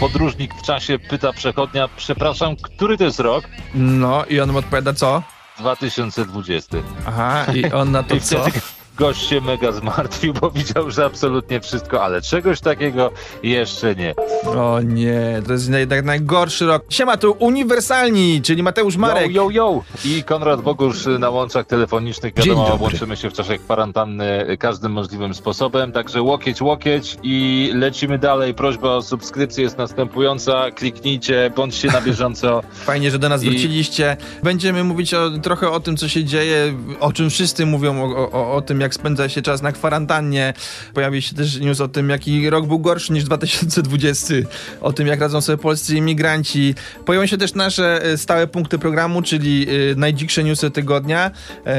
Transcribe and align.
podróżnik 0.00 0.54
w 0.54 0.62
czasie 0.62 0.98
pyta 0.98 1.32
przechodnia, 1.32 1.88
przepraszam, 1.96 2.56
który 2.56 2.98
to 2.98 3.04
jest 3.04 3.20
rok? 3.20 3.44
No 3.74 4.24
i 4.24 4.40
on 4.40 4.52
mu 4.52 4.58
odpowiada 4.58 4.92
co? 4.92 5.22
2020. 5.58 6.78
Aha, 7.06 7.44
i 7.54 7.72
on 7.72 7.90
na 7.90 8.02
to 8.02 8.14
I 8.14 8.20
co? 8.20 8.42
wtedy 8.42 8.60
gość 9.00 9.28
się 9.28 9.40
mega 9.40 9.72
zmartwił, 9.72 10.32
bo 10.32 10.50
widział, 10.50 10.90
że 10.90 11.04
absolutnie 11.04 11.60
wszystko, 11.60 12.04
ale 12.04 12.22
czegoś 12.22 12.60
takiego 12.60 13.10
jeszcze 13.42 13.94
nie. 13.94 14.14
O 14.46 14.80
nie, 14.80 15.42
to 15.46 15.52
jest 15.52 15.70
jednak 15.70 16.04
najgorszy 16.04 16.66
rok. 16.66 16.82
Siema, 16.88 17.16
tu 17.16 17.36
uniwersalni, 17.38 18.42
czyli 18.42 18.62
Mateusz 18.62 18.96
Marek. 18.96 19.32
Yo, 19.32 19.42
yo, 19.42 19.50
yo! 19.50 19.82
I 20.04 20.24
Konrad 20.24 20.60
Bogusz 20.60 21.06
na 21.18 21.30
łączach 21.30 21.66
telefonicznych. 21.66 22.34
Wiadomo, 22.34 22.78
łączymy 22.80 23.16
się 23.16 23.30
w 23.30 23.32
czasie 23.32 23.58
kwarantanny 23.58 24.56
każdym 24.58 24.92
możliwym 24.92 25.34
sposobem. 25.34 25.92
Także 25.92 26.22
łokieć, 26.22 26.62
łokieć 26.62 27.16
i 27.22 27.70
lecimy 27.74 28.18
dalej. 28.18 28.54
Prośba 28.54 28.88
o 28.88 29.02
subskrypcję 29.02 29.64
jest 29.64 29.78
następująca. 29.78 30.70
Kliknijcie, 30.70 31.52
bądźcie 31.56 31.88
na 31.88 32.00
bieżąco. 32.00 32.62
Fajnie, 32.72 33.10
że 33.10 33.18
do 33.18 33.28
nas 33.28 33.42
I- 33.42 33.50
wróciliście. 33.50 34.16
Będziemy 34.42 34.84
mówić 34.84 35.14
o, 35.14 35.30
trochę 35.42 35.70
o 35.70 35.80
tym, 35.80 35.96
co 35.96 36.08
się 36.08 36.24
dzieje, 36.24 36.74
o 37.00 37.12
czym 37.12 37.30
wszyscy 37.30 37.66
mówią, 37.66 38.14
o, 38.14 38.30
o, 38.30 38.54
o 38.54 38.60
tym, 38.60 38.80
jak 38.80 38.89
spędza 38.94 39.28
się 39.28 39.42
czas 39.42 39.62
na 39.62 39.72
kwarantannie. 39.72 40.54
Pojawi 40.94 41.22
się 41.22 41.34
też 41.34 41.60
news 41.60 41.80
o 41.80 41.88
tym, 41.88 42.10
jaki 42.10 42.50
rok 42.50 42.66
był 42.66 42.78
gorszy 42.78 43.12
niż 43.12 43.24
2020, 43.24 44.34
o 44.80 44.92
tym, 44.92 45.06
jak 45.06 45.20
radzą 45.20 45.40
sobie 45.40 45.58
polscy 45.58 45.96
imigranci. 45.96 46.74
Pojawią 47.04 47.26
się 47.26 47.38
też 47.38 47.54
nasze 47.54 48.04
e, 48.04 48.18
stałe 48.18 48.46
punkty 48.46 48.78
programu, 48.78 49.22
czyli 49.22 49.66
e, 49.68 49.94
najdziksze 49.94 50.44
newsy 50.44 50.70
tygodnia. 50.70 51.30
E, 51.66 51.72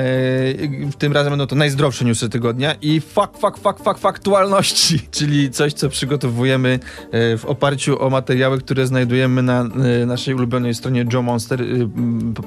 tym 0.98 1.14
razem 1.14 1.32
będą 1.32 1.48
to 1.48 1.56
najzdrowsze 1.56 2.06
newsy 2.06 2.30
tygodnia 2.30 2.76
i 2.82 3.02
fuck, 3.02 3.38
fuck, 3.42 3.58
fuck, 3.58 3.84
fuck, 3.84 4.00
faktualności, 4.00 5.00
czyli 5.18 5.52
coś, 5.52 5.74
co 5.74 5.90
przygotowujemy 5.90 6.80
w 7.12 7.44
oparciu 7.46 8.02
o 8.02 8.10
materiały, 8.10 8.60
które 8.60 8.88
znajdujemy 8.88 9.44
na 9.44 9.64
naszej 10.06 10.34
ulubionej 10.34 10.76
stronie 10.76 11.06
Joe 11.14 11.22
Monster. 11.22 11.64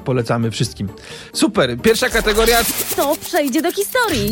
Polecamy 0.05 0.51
wszystkim. 0.51 0.89
Super, 1.33 1.77
pierwsza 1.81 2.09
kategoria. 2.09 2.57
To 2.95 3.15
przejdzie 3.15 3.61
do 3.61 3.71
historii. 3.71 4.31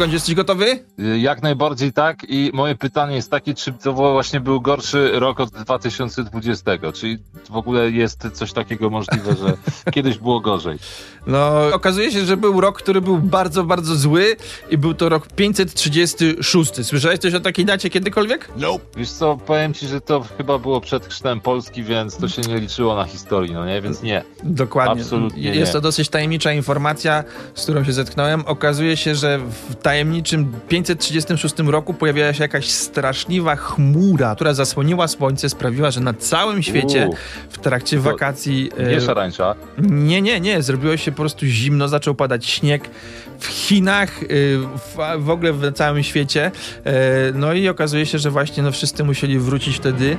Skąd 0.00 0.12
jesteś 0.12 0.34
gotowy? 0.34 0.84
Y, 0.98 1.18
Jak 1.18 1.42
najbardziej 1.42 1.92
tak. 1.92 2.16
I 2.28 2.50
moje 2.54 2.74
pytanie 2.74 3.16
jest 3.16 3.30
takie, 3.30 3.54
czy 3.54 3.72
to 3.72 3.92
właśnie 3.92 4.40
był 4.40 4.60
gorszy 4.60 5.10
rok 5.14 5.40
od 5.40 5.50
2020? 5.50 6.70
Czyli 6.94 7.18
w 7.50 7.56
ogóle 7.56 7.90
jest 7.90 8.28
coś 8.32 8.52
takiego 8.52 8.90
możliwe, 8.90 9.36
że 9.36 9.56
kiedyś 9.94 10.18
było 10.18 10.40
gorzej? 10.40 10.78
No, 11.26 11.68
okazuje 11.72 12.12
się, 12.12 12.24
że 12.24 12.36
był 12.36 12.60
rok, 12.60 12.78
który 12.82 13.00
był 13.00 13.18
bardzo, 13.18 13.64
bardzo 13.64 13.96
zły 13.96 14.36
i 14.70 14.78
był 14.78 14.94
to 14.94 15.08
rok 15.08 15.26
536. 15.26 16.86
Słyszałeś 16.86 17.18
coś 17.18 17.34
o 17.34 17.40
takiej 17.40 17.64
dacie 17.64 17.90
kiedykolwiek? 17.90 18.48
Wiesz 18.96 19.10
co, 19.10 19.36
powiem 19.36 19.74
ci, 19.74 19.86
że 19.86 20.00
to 20.00 20.24
chyba 20.38 20.58
było 20.58 20.80
przed 20.80 21.06
chrztem 21.06 21.40
Polski, 21.40 21.82
więc 21.82 22.16
to 22.16 22.28
się 22.28 22.42
nie 22.42 22.58
liczyło 22.58 22.96
na 22.96 23.04
historii, 23.04 23.52
no 23.54 23.66
nie? 23.66 23.80
Więc 23.82 24.02
nie. 24.02 24.22
Dokładnie. 24.42 25.02
Absolutnie 25.02 25.42
Jest 25.54 25.68
nie. 25.68 25.72
to 25.72 25.80
dosyć 25.80 26.08
tajemnicza 26.08 26.52
informacja, 26.52 27.24
z 27.54 27.62
którą 27.62 27.84
się 27.84 27.92
zetknąłem. 27.92 28.42
Okazuje 28.46 28.96
się, 28.96 29.14
że 29.14 29.38
w 29.38 29.74
tajemniczym 29.90 30.52
536 30.68 31.54
roku 31.58 31.94
pojawiła 31.94 32.32
się 32.32 32.44
jakaś 32.44 32.66
straszliwa 32.68 33.56
chmura, 33.56 34.34
która 34.34 34.54
zasłoniła 34.54 35.08
słońce, 35.08 35.48
sprawiła, 35.48 35.90
że 35.90 36.00
na 36.00 36.14
całym 36.14 36.62
świecie 36.62 37.06
Uuu. 37.06 37.16
w 37.50 37.58
trakcie 37.58 37.98
wakacji... 37.98 38.70
e, 38.78 38.90
Nie 38.90 39.00
szarańcza. 39.00 39.54
Nie, 39.78 40.22
nie, 40.22 40.40
nie. 40.40 40.62
Zrobiło 40.62 40.96
się 40.96 41.10
po 41.12 41.16
prostu 41.16 41.46
zimno, 41.46 41.88
zaczął 41.88 42.14
padać 42.14 42.46
śnieg 42.46 42.90
w 43.38 43.46
Chinach, 43.46 44.22
y, 44.22 44.26
w, 44.58 44.96
w 45.24 45.30
ogóle 45.30 45.52
w 45.52 45.72
całym 45.72 46.02
świecie. 46.02 46.50
E, 46.84 46.92
No 47.34 47.52
i 47.52 47.68
okazuje 47.68 48.06
się, 48.06 48.18
że 48.18 48.30
właśnie 48.30 48.62
no, 48.62 48.72
wszyscy 48.72 49.04
musieli 49.04 49.38
wrócić 49.38 49.76
wtedy. 49.76 50.16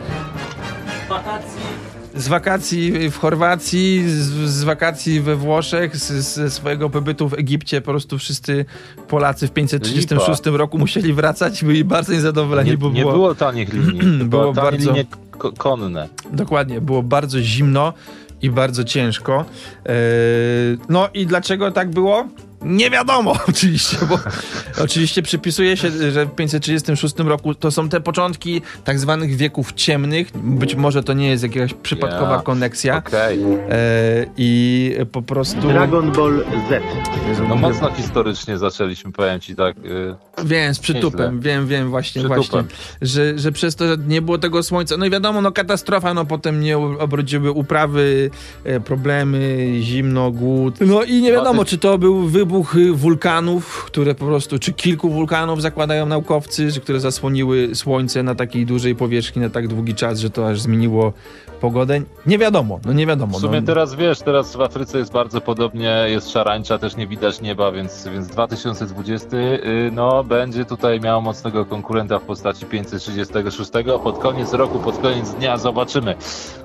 Z 2.16 2.28
wakacji 2.28 3.09
w 3.09 3.17
Chorwacji, 3.17 4.04
z, 4.09 4.20
z 4.50 4.64
wakacji 4.64 5.22
we 5.22 5.36
Włoszech, 5.36 5.98
ze 5.98 6.50
swojego 6.50 6.90
pobytu 6.90 7.30
w 7.30 7.34
Egipcie, 7.34 7.81
po 7.81 7.91
prostu 7.91 8.18
wszyscy 8.18 8.66
Polacy 9.08 9.47
w 9.47 9.52
536 9.52 10.41
roku 10.46 10.78
musieli 10.78 11.13
wracać, 11.13 11.63
byli 11.63 11.84
bardzo 11.84 12.13
niezadowoleni, 12.13 12.69
Nie, 12.72 12.78
bo 12.78 12.90
nie 12.90 13.02
było, 13.02 13.13
było 13.13 13.36
tanich 13.36 13.74
linii. 13.74 14.24
Było 14.25 14.53
tanie 14.53 14.66
bardzo- 14.72 14.91
linie 14.91 15.06
ko- 15.38 15.52
konne. 15.52 16.08
Dokładnie, 16.34 16.81
było 16.81 17.03
bardzo 17.03 17.41
zimno 17.41 17.94
i 18.41 18.50
bardzo 18.50 18.84
ciężko. 18.84 19.46
Eee, 19.86 19.94
no 20.90 21.09
i 21.13 21.25
dlaczego 21.25 21.72
tak 21.72 21.90
było? 21.91 22.28
Nie 22.62 22.90
wiadomo 22.90 23.36
oczywiście, 23.50 23.98
bo 24.10 24.20
oczywiście 24.84 25.22
przypisuje 25.22 25.78
się, 25.78 26.12
że 26.12 26.26
w 26.26 26.36
536 26.36 27.16
roku 27.18 27.56
to 27.56 27.72
są 27.72 27.90
te 27.90 28.02
początki 28.02 28.62
tak 28.84 29.00
zwanych 29.00 29.36
wieków 29.36 29.74
ciemnych. 29.74 30.28
Być 30.38 30.76
może 30.76 31.04
to 31.04 31.14
nie 31.14 31.30
jest 31.30 31.44
jakaś 31.44 31.74
przypadkowa 31.74 32.36
Ja. 32.36 32.42
koneksja. 32.42 32.98
Okej. 32.98 33.40
Eee, 33.44 34.28
I 34.38 34.96
po 35.12 35.22
prostu... 35.22 35.62
Dragon 35.62 36.12
Ball 36.12 36.46
Z. 36.70 36.84
Jezu, 37.30 37.44
No 37.50 37.56
mocno 37.56 37.92
historycznie 37.92 38.58
zaczęliśmy, 38.58 39.12
powiem 39.12 39.40
ci 39.40 39.56
tak. 39.56 39.78
y, 39.78 40.16
Wiem, 40.46 40.74
z 40.74 40.80
przytupem, 40.80 41.36
Nieźle. 41.36 41.52
wiem, 41.52 41.68
wiem, 41.68 41.90
właśnie, 41.90 42.22
Przytupem. 42.22 42.44
właśnie. 42.66 42.78
Że, 43.02 43.40
że 43.40 43.52
przez 43.52 43.76
to, 43.76 43.88
że 43.88 43.98
nie 44.08 44.22
było 44.22 44.38
tego 44.38 44.64
słońca, 44.64 44.98
no 44.98 45.06
i 45.06 45.10
wiadomo, 45.10 45.42
no 45.42 45.52
katastrofa, 45.52 46.14
no 46.14 46.26
potem 46.26 46.60
nie 46.62 46.78
obrodziły 46.78 47.52
uprawy, 47.52 48.30
e, 48.64 48.80
problemy, 48.80 49.68
zimno, 49.82 50.32
głód. 50.32 50.76
No 50.82 51.04
i 51.04 51.22
nie 51.22 51.32
wiadomo, 51.32 51.62
A 51.62 51.66
ty- 51.66 51.70
czy 51.72 51.78
to 51.78 51.98
był 51.98 52.28
wybuch 52.28 52.50
y, 52.75 52.94
wulkanów, 52.94 53.84
które 53.85 54.16
po 54.16 54.25
prostu, 54.25 54.59
czy 54.59 54.73
kilku 54.73 55.09
wulkanów 55.09 55.62
zakładają 55.62 56.06
naukowcy, 56.06 56.72
że- 56.72 56.79
które 56.79 57.00
zasłoniły 57.00 57.75
słońce 57.75 58.23
na 58.23 58.35
takiej 58.35 58.66
dużej 58.66 58.95
powierzchni 58.95 59.41
na 59.41 59.50
tak 59.50 59.67
długi 59.67 59.95
czas, 59.95 60.19
że 60.19 60.29
to 60.29 60.50
aż 60.50 60.62
zmieniło 60.62 61.13
pogodę. 61.62 62.01
Nie 62.25 62.38
wiadomo, 62.38 62.79
no 62.85 62.94
nie 62.94 63.07
wiadomo. 63.07 63.38
W 63.38 63.41
sumie 63.41 63.62
no. 63.62 63.67
teraz 63.67 63.95
wiesz, 63.95 64.19
teraz 64.19 64.56
w 64.56 64.62
Afryce 64.62 64.97
jest 64.97 65.12
bardzo 65.12 65.41
podobnie, 65.41 66.06
jest 66.07 66.31
szarańcza, 66.31 66.78
też 66.78 66.95
nie 66.95 67.07
widać 67.07 67.41
nieba, 67.41 67.72
więc, 67.72 68.07
więc 68.13 68.28
2020 68.28 69.28
y, 69.38 69.91
no, 69.94 70.23
będzie 70.23 70.66
tutaj 70.66 71.00
miał 71.00 71.22
mocnego 71.22 71.66
konkurenta 71.66 72.19
w 72.19 72.22
postaci 72.22 72.66
536. 72.66 73.72
Pod 74.03 74.19
koniec 74.19 74.53
roku, 74.53 74.79
pod 74.79 74.97
koniec 74.97 75.29
dnia 75.33 75.57
zobaczymy. 75.57 76.16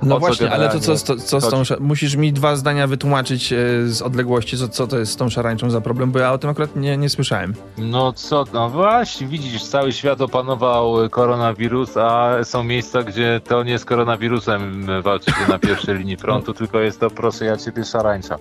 No 0.03 0.18
właśnie, 0.18 0.50
ale 0.50 0.68
to 0.68 0.80
co, 0.80 0.97
co, 0.97 1.16
co 1.16 1.41
z 1.41 1.48
tą, 1.48 1.62
musisz 1.80 2.16
mi 2.16 2.32
dwa 2.32 2.56
zdania 2.56 2.86
wytłumaczyć 2.86 3.53
e, 3.53 3.56
z 3.86 4.03
odległości, 4.03 4.58
co, 4.58 4.68
co 4.68 4.86
to 4.86 4.98
jest 4.98 5.12
z 5.12 5.16
tą 5.16 5.28
szarańczą 5.28 5.70
za 5.76 5.81
problem, 5.81 6.12
bo 6.12 6.19
ja 6.19 6.32
o 6.32 6.38
tym 6.38 6.50
akurat 6.50 6.76
nie, 6.76 6.97
nie 6.97 7.09
słyszałem. 7.09 7.54
No 7.78 8.12
co, 8.12 8.44
no 8.53 8.70
właśnie, 8.70 9.26
widzisz, 9.26 9.64
cały 9.64 9.92
świat 9.92 10.20
opanował 10.20 10.94
koronawirus, 11.10 11.97
a 11.97 12.44
są 12.44 12.64
miejsca, 12.64 13.03
gdzie 13.03 13.41
to 13.44 13.62
nie 13.62 13.78
z 13.78 13.84
koronawirusem 13.84 14.86
walczy 15.03 15.31
się 15.31 15.48
na 15.48 15.59
pierwszej 15.59 15.97
linii 15.98 16.16
frontu, 16.16 16.54
tylko 16.54 16.81
jest 16.81 17.00
to, 17.00 17.10
proszę 17.10 17.44
ja 17.44 17.56
ciebie, 17.56 17.84
szarańcza. 17.84 18.38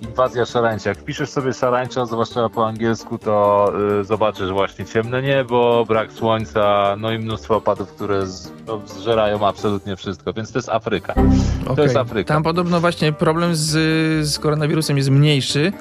Inwazja 0.00 0.46
szarańcza. 0.46 0.88
Jak 0.88 0.98
wpiszesz 0.98 1.30
sobie 1.30 1.52
szarańcza, 1.52 2.06
zwłaszcza 2.06 2.48
po 2.48 2.66
angielsku, 2.66 3.18
to 3.18 3.66
y, 4.00 4.04
zobaczysz 4.04 4.50
właśnie 4.50 4.84
ciemne 4.84 5.22
niebo, 5.22 5.84
brak 5.88 6.12
słońca, 6.12 6.96
no 6.98 7.12
i 7.12 7.18
mnóstwo 7.18 7.56
opadów, 7.56 7.92
które 7.92 8.26
z, 8.26 8.52
no, 8.66 8.80
zżerają 8.86 9.46
absolutnie 9.46 9.96
wszystko, 9.96 10.32
więc 10.32 10.52
to 10.52 10.58
jest 10.58 10.68
Afryka. 10.68 11.14
Okej. 11.66 11.84
jest 11.84 11.96
Afryka. 11.96 12.34
Tam 12.34 12.42
podobno 12.42 12.80
właśnie 12.80 13.12
problem 13.12 13.56
z, 13.56 13.70
z 14.28 14.38
koronawirusem 14.38 14.96
jest 14.96 15.10
mniejszy, 15.10 15.72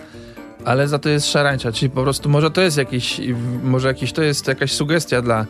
ale 0.67 0.88
za 0.88 1.00
to 1.00 1.09
jest 1.09 1.31
szarańcza, 1.31 1.72
czyli 1.72 1.89
po 1.89 2.03
prostu 2.03 2.29
może 2.29 2.51
to 2.51 2.61
jest 2.61 2.78
jakiś, 2.78 3.22
może 3.63 3.88
jakiś 3.88 4.13
to 4.13 4.22
jest 4.22 4.47
jakaś 4.47 4.72
sugestia 4.72 5.22
dla, 5.22 5.45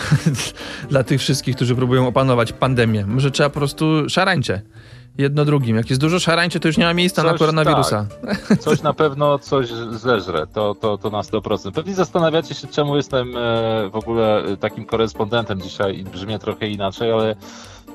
dla 0.90 1.04
tych 1.04 1.20
wszystkich, 1.20 1.56
którzy 1.56 1.74
próbują 1.74 2.08
opanować 2.08 2.52
pandemię. 2.52 3.06
Może 3.06 3.30
trzeba 3.30 3.50
po 3.50 3.58
prostu 3.58 4.08
szarańcze. 4.08 4.60
Jedno 5.18 5.44
drugim. 5.44 5.76
Jak 5.76 5.90
jest 5.90 6.00
dużo 6.00 6.20
szarańczy, 6.20 6.60
to 6.60 6.68
już 6.68 6.76
nie 6.76 6.84
ma 6.84 6.94
miejsca 6.94 7.22
na 7.22 7.30
Coś 7.30 7.38
koronawirusa. 7.38 8.06
Coś 8.64 8.82
na 8.82 8.92
pewno 8.92 9.38
coś 9.38 9.68
zeżre, 9.90 10.46
to, 10.46 10.74
to, 10.74 10.98
to 10.98 11.10
na 11.10 11.20
100%. 11.20 11.72
Pewnie 11.72 11.94
zastanawiacie 11.94 12.54
się, 12.54 12.66
czemu 12.66 12.96
jestem 12.96 13.36
e, 13.36 13.90
w 13.90 13.96
ogóle 13.96 14.44
e, 14.44 14.56
takim 14.56 14.84
korespondentem 14.86 15.60
dzisiaj 15.60 15.98
i 15.98 16.04
brzmię 16.04 16.38
trochę 16.38 16.68
inaczej, 16.68 17.12
ale 17.12 17.36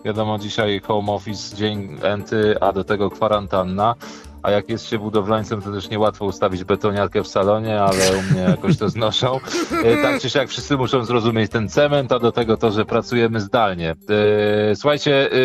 wiadomo, 0.06 0.40
dzisiaj 0.40 0.80
home 0.80 1.12
office, 1.12 1.56
dzień 1.56 1.98
enty, 2.02 2.56
a 2.62 2.74
do 2.74 2.84
tego 2.84 3.10
kwarantanna. 3.10 3.96
A 4.44 4.52
jak 4.52 4.70
jest 4.70 4.86
się 4.86 5.00
budowlańcem, 5.00 5.62
to 5.62 5.72
też 5.72 5.90
niełatwo 5.90 6.26
ustawić 6.26 6.64
betoniarkę 6.64 7.24
w 7.24 7.28
salonie, 7.28 7.82
ale 7.82 8.18
u 8.18 8.34
mnie 8.34 8.42
jakoś 8.42 8.78
to 8.78 8.90
znoszą. 8.90 9.40
E, 9.84 10.02
Tak 10.02 10.22
czy 10.22 10.30
siak 10.30 10.50
wszyscy 10.50 10.78
muszą 10.78 11.04
zrozumieć 11.06 11.52
ten 11.52 11.70
cement, 11.70 12.12
a 12.12 12.20
do 12.20 12.32
tego 12.32 12.58
to, 12.58 12.72
że 12.72 12.86
pracujemy 12.86 13.40
zdalnie. 13.42 13.96
E, 14.72 14.76
Słuchajcie, 14.76 15.32
e, 15.32 15.36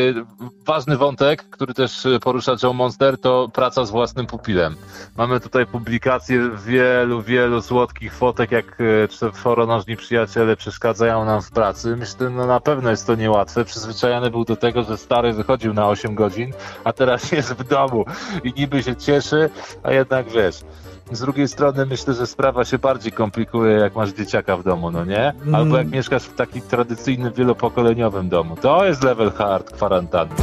ważny 0.66 0.96
wątek, 0.96 1.50
który 1.50 1.74
też 1.74 2.06
porusza 2.22 2.56
Joe 2.62 2.72
Monster, 2.72 3.18
to 3.20 3.48
praca 3.52 3.84
z 3.84 3.90
własnym 3.90 4.26
pupilem. 4.26 4.76
Mamy 5.16 5.40
tutaj 5.40 5.66
publikacje 5.66 6.50
wielu, 6.66 7.22
wielu 7.22 7.62
słodkich 7.62 8.14
fotek, 8.14 8.52
jak 8.52 8.78
czworonożni 9.32 9.96
przyjaciele 9.96 10.56
przeszkadzają 10.56 11.24
nam 11.24 11.42
w 11.42 11.50
pracy. 11.50 11.96
Myślę, 11.96 12.30
no 12.30 12.46
na 12.46 12.60
pewno 12.60 12.90
jest 12.90 13.06
to 13.06 13.14
niełatwe. 13.14 13.64
Przyzwyczajony 13.64 14.30
był 14.30 14.44
do 14.44 14.56
tego, 14.56 14.82
że 14.82 14.96
stary 14.96 15.32
wychodził 15.32 15.74
na 15.74 15.88
8 15.88 16.14
godzin, 16.14 16.52
a 16.84 16.92
teraz 16.92 17.32
jest 17.32 17.52
w 17.52 17.68
domu 17.68 18.04
i 18.44 18.52
niby 18.56 18.82
się 18.84 18.96
cieszy, 18.96 19.50
a 19.82 19.92
jednak 19.92 20.28
wiesz, 20.30 20.60
Z 21.12 21.20
drugiej 21.20 21.48
strony 21.48 21.86
myślę, 21.86 22.14
że 22.14 22.26
sprawa 22.26 22.64
się 22.64 22.78
bardziej 22.78 23.12
komplikuje, 23.12 23.72
jak 23.76 23.94
masz 23.96 24.10
dzieciaka 24.12 24.56
w 24.56 24.62
domu, 24.62 24.90
no 24.90 25.04
nie? 25.04 25.32
Albo 25.52 25.76
jak 25.76 25.86
Mm. 25.86 25.90
mieszkasz 25.90 26.22
w 26.22 26.34
takim 26.34 26.62
tradycyjnym, 26.62 27.32
wielopokoleniowym 27.32 28.28
domu. 28.28 28.56
To 28.56 28.84
jest 28.84 29.02
level 29.04 29.32
hard 29.32 29.70
kwarantanny. 29.72 30.34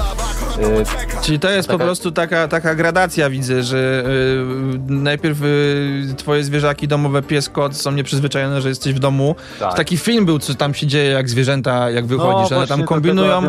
Y, 0.59 1.21
Czyli 1.21 1.39
to 1.39 1.50
jest 1.50 1.68
po 1.68 1.74
Taka- 1.74 1.86
prostu 1.86 2.12
taka, 2.12 2.48
taka 2.48 2.75
gradacja, 2.75 3.30
widzę, 3.30 3.63
że 3.63 4.03
y, 4.07 4.80
najpierw 4.94 5.42
y, 5.44 6.13
twoje 6.18 6.44
zwierzaki 6.44 6.88
domowe, 6.88 7.21
pies, 7.21 7.50
kot 7.50 7.77
są 7.77 7.92
nieprzyzwyczajone, 7.92 8.62
że 8.62 8.69
jesteś 8.69 8.94
w 8.94 9.00
domu. 9.00 9.36
tak. 9.59 9.74
Taki 9.75 9.98
film 9.98 10.25
był, 10.25 10.39
co 10.39 10.53
tam 10.56 10.74
się 10.74 10.88
dzieje, 10.88 11.12
jak 11.12 11.30
zwierzęta, 11.30 11.89
jak 11.89 12.06
wychodzisz, 12.06 12.31
one 12.33 12.42
No, 12.51 12.56
właśnie 12.57 12.68
tam 12.77 12.83
kombinują, 12.86 13.42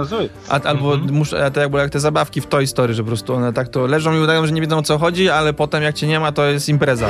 a, 0.49 0.61
albo 0.61 0.95
Mhm. 0.95 1.15
muszę, 1.15 1.45
a 1.47 1.51
to 1.51 1.61
jak, 1.79 1.91
te 1.91 2.01
zabawki 2.01 2.41
w 2.41 2.47
Toy 2.47 2.67
Story, 2.67 2.95
że 2.95 3.03
po 3.03 3.07
prostu 3.09 3.35
one 3.35 3.53
tak 3.53 3.69
to 3.69 3.87
leżą 3.87 4.15
i 4.15 4.19
udają, 4.21 4.47
że 4.47 4.53
nie 4.53 4.61
wiedzą 4.61 4.79
o 4.79 4.83
co 4.83 4.99
chodzi, 4.99 5.31
ale 5.31 5.53
potem 5.53 5.83
jak 5.83 5.95
cię 5.95 6.07
nie 6.07 6.21
ma, 6.21 6.33
to 6.33 6.45
jest 6.47 6.69
impreza. 6.69 7.09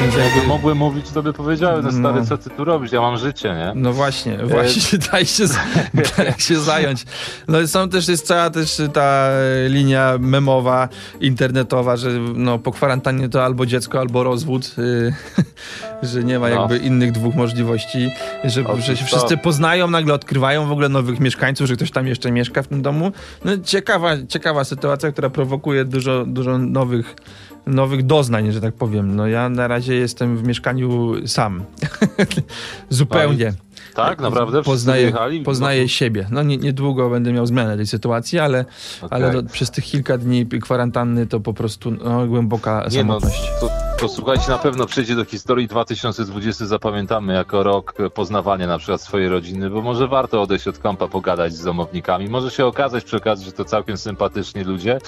Więc 0.00 0.14
Jakby 0.16 0.48
mogły 0.48 0.74
mówić, 0.74 1.10
to 1.10 1.22
by 1.22 1.32
powiedziały, 1.32 1.82
no 1.82 1.92
stary, 1.92 2.20
No. 2.20 2.26
co 2.26 2.38
ty 2.38 2.50
tu 2.50 2.64
robisz? 2.64 2.92
Ja 2.92 3.00
mam 3.00 3.16
życie, 3.16 3.48
nie? 3.54 3.72
no 3.74 3.92
właśnie, 3.92 4.38
właśnie, 4.44 4.98
daj 5.12 5.26
się, 5.26 5.44
daj 6.16 6.34
się 6.38 6.60
zająć. 6.60 7.04
No 7.48 7.60
i 7.60 7.68
są 7.68 7.88
też, 7.88 8.08
jest 8.08 8.26
cała 8.26 8.50
też 8.50 8.82
ta 8.92 9.02
e, 9.29 9.29
linia 9.68 10.16
memowa, 10.20 10.88
internetowa, 11.20 11.96
że 11.96 12.10
no, 12.34 12.58
po 12.58 12.72
kwarantannie 12.72 13.28
to 13.28 13.44
albo 13.44 13.66
dziecko, 13.66 14.00
albo 14.00 14.24
rozwód, 14.24 14.74
y, 14.78 15.12
że 16.12 16.24
nie 16.24 16.38
ma 16.38 16.48
No. 16.48 16.54
jakby 16.60 16.78
innych 16.78 17.12
dwóch 17.12 17.34
możliwości, 17.34 18.10
że, 18.44 18.66
Otóż 18.66 18.84
że 18.84 18.96
się 18.96 19.04
to. 19.04 19.06
wszyscy 19.06 19.36
poznają, 19.36 19.90
nagle 19.90 20.14
odkrywają 20.14 20.66
w 20.66 20.72
ogóle 20.72 20.88
nowych 20.88 21.20
mieszkańców, 21.20 21.66
że 21.66 21.76
ktoś 21.76 21.90
tam 21.90 22.06
jeszcze 22.06 22.32
mieszka 22.32 22.62
w 22.62 22.68
tym 22.68 22.82
domu. 22.82 23.12
No 23.44 23.52
ciekawa, 23.64 24.10
ciekawa 24.28 24.64
sytuacja, 24.64 25.12
która 25.12 25.30
prowokuje 25.30 25.84
dużo, 25.84 26.24
dużo 26.26 26.58
nowych 26.58 27.16
nowych 27.66 28.06
doznań, 28.06 28.52
że 28.52 28.60
tak 28.60 28.74
powiem. 28.74 29.16
No 29.16 29.26
ja 29.26 29.48
na 29.48 29.68
razie 29.68 29.94
jestem 29.94 30.36
w 30.36 30.42
mieszkaniu 30.46 31.14
sam. 31.26 31.64
Zupełnie. 32.88 33.52
Tak, 33.94 34.20
naprawdę? 34.20 34.62
Poznaję, 34.62 35.02
wyjechali? 35.02 35.40
poznaję 35.40 35.88
siebie. 35.88 36.26
No 36.30 36.42
nie, 36.42 36.56
niedługo 36.56 37.10
będę 37.10 37.32
miał 37.32 37.46
zmianę 37.46 37.76
tej 37.76 37.86
sytuacji, 37.86 38.38
ale, 38.38 38.64
Okej. 39.02 39.08
ale 39.10 39.32
do, 39.32 39.50
przez 39.50 39.70
tych 39.70 39.84
kilka 39.84 40.18
dni 40.18 40.46
kwarantanny 40.46 41.26
to 41.26 41.40
po 41.40 41.54
prostu 41.54 41.90
no, 41.90 42.26
głęboka 42.26 42.86
Nie 42.90 43.04
no, 43.04 43.20
samotność. 43.20 43.50
to, 43.60 43.70
to 43.98 44.08
słuchajcie, 44.08 44.48
na 44.48 44.58
pewno 44.58 44.86
przejdzie 44.86 45.16
do 45.16 45.24
historii 45.24 45.68
2020, 45.68 46.66
zapamiętamy 46.66 47.32
jako 47.32 47.62
rok 47.62 47.94
poznawania 48.14 48.66
na 48.66 48.78
przykład 48.78 49.00
swojej 49.00 49.28
rodziny, 49.28 49.70
bo 49.70 49.82
może 49.82 50.08
warto 50.08 50.42
odejść 50.42 50.68
od 50.68 50.78
kąpa, 50.78 51.08
pogadać 51.08 51.52
z 51.52 51.64
domownikami. 51.64 52.28
Może 52.28 52.50
się 52.50 52.66
okazać 52.66 53.04
przy 53.04 53.16
okazji, 53.16 53.46
że 53.46 53.52
to 53.52 53.64
całkiem 53.64 53.96
sympatyczni 53.96 54.64
ludzie, 54.64 54.98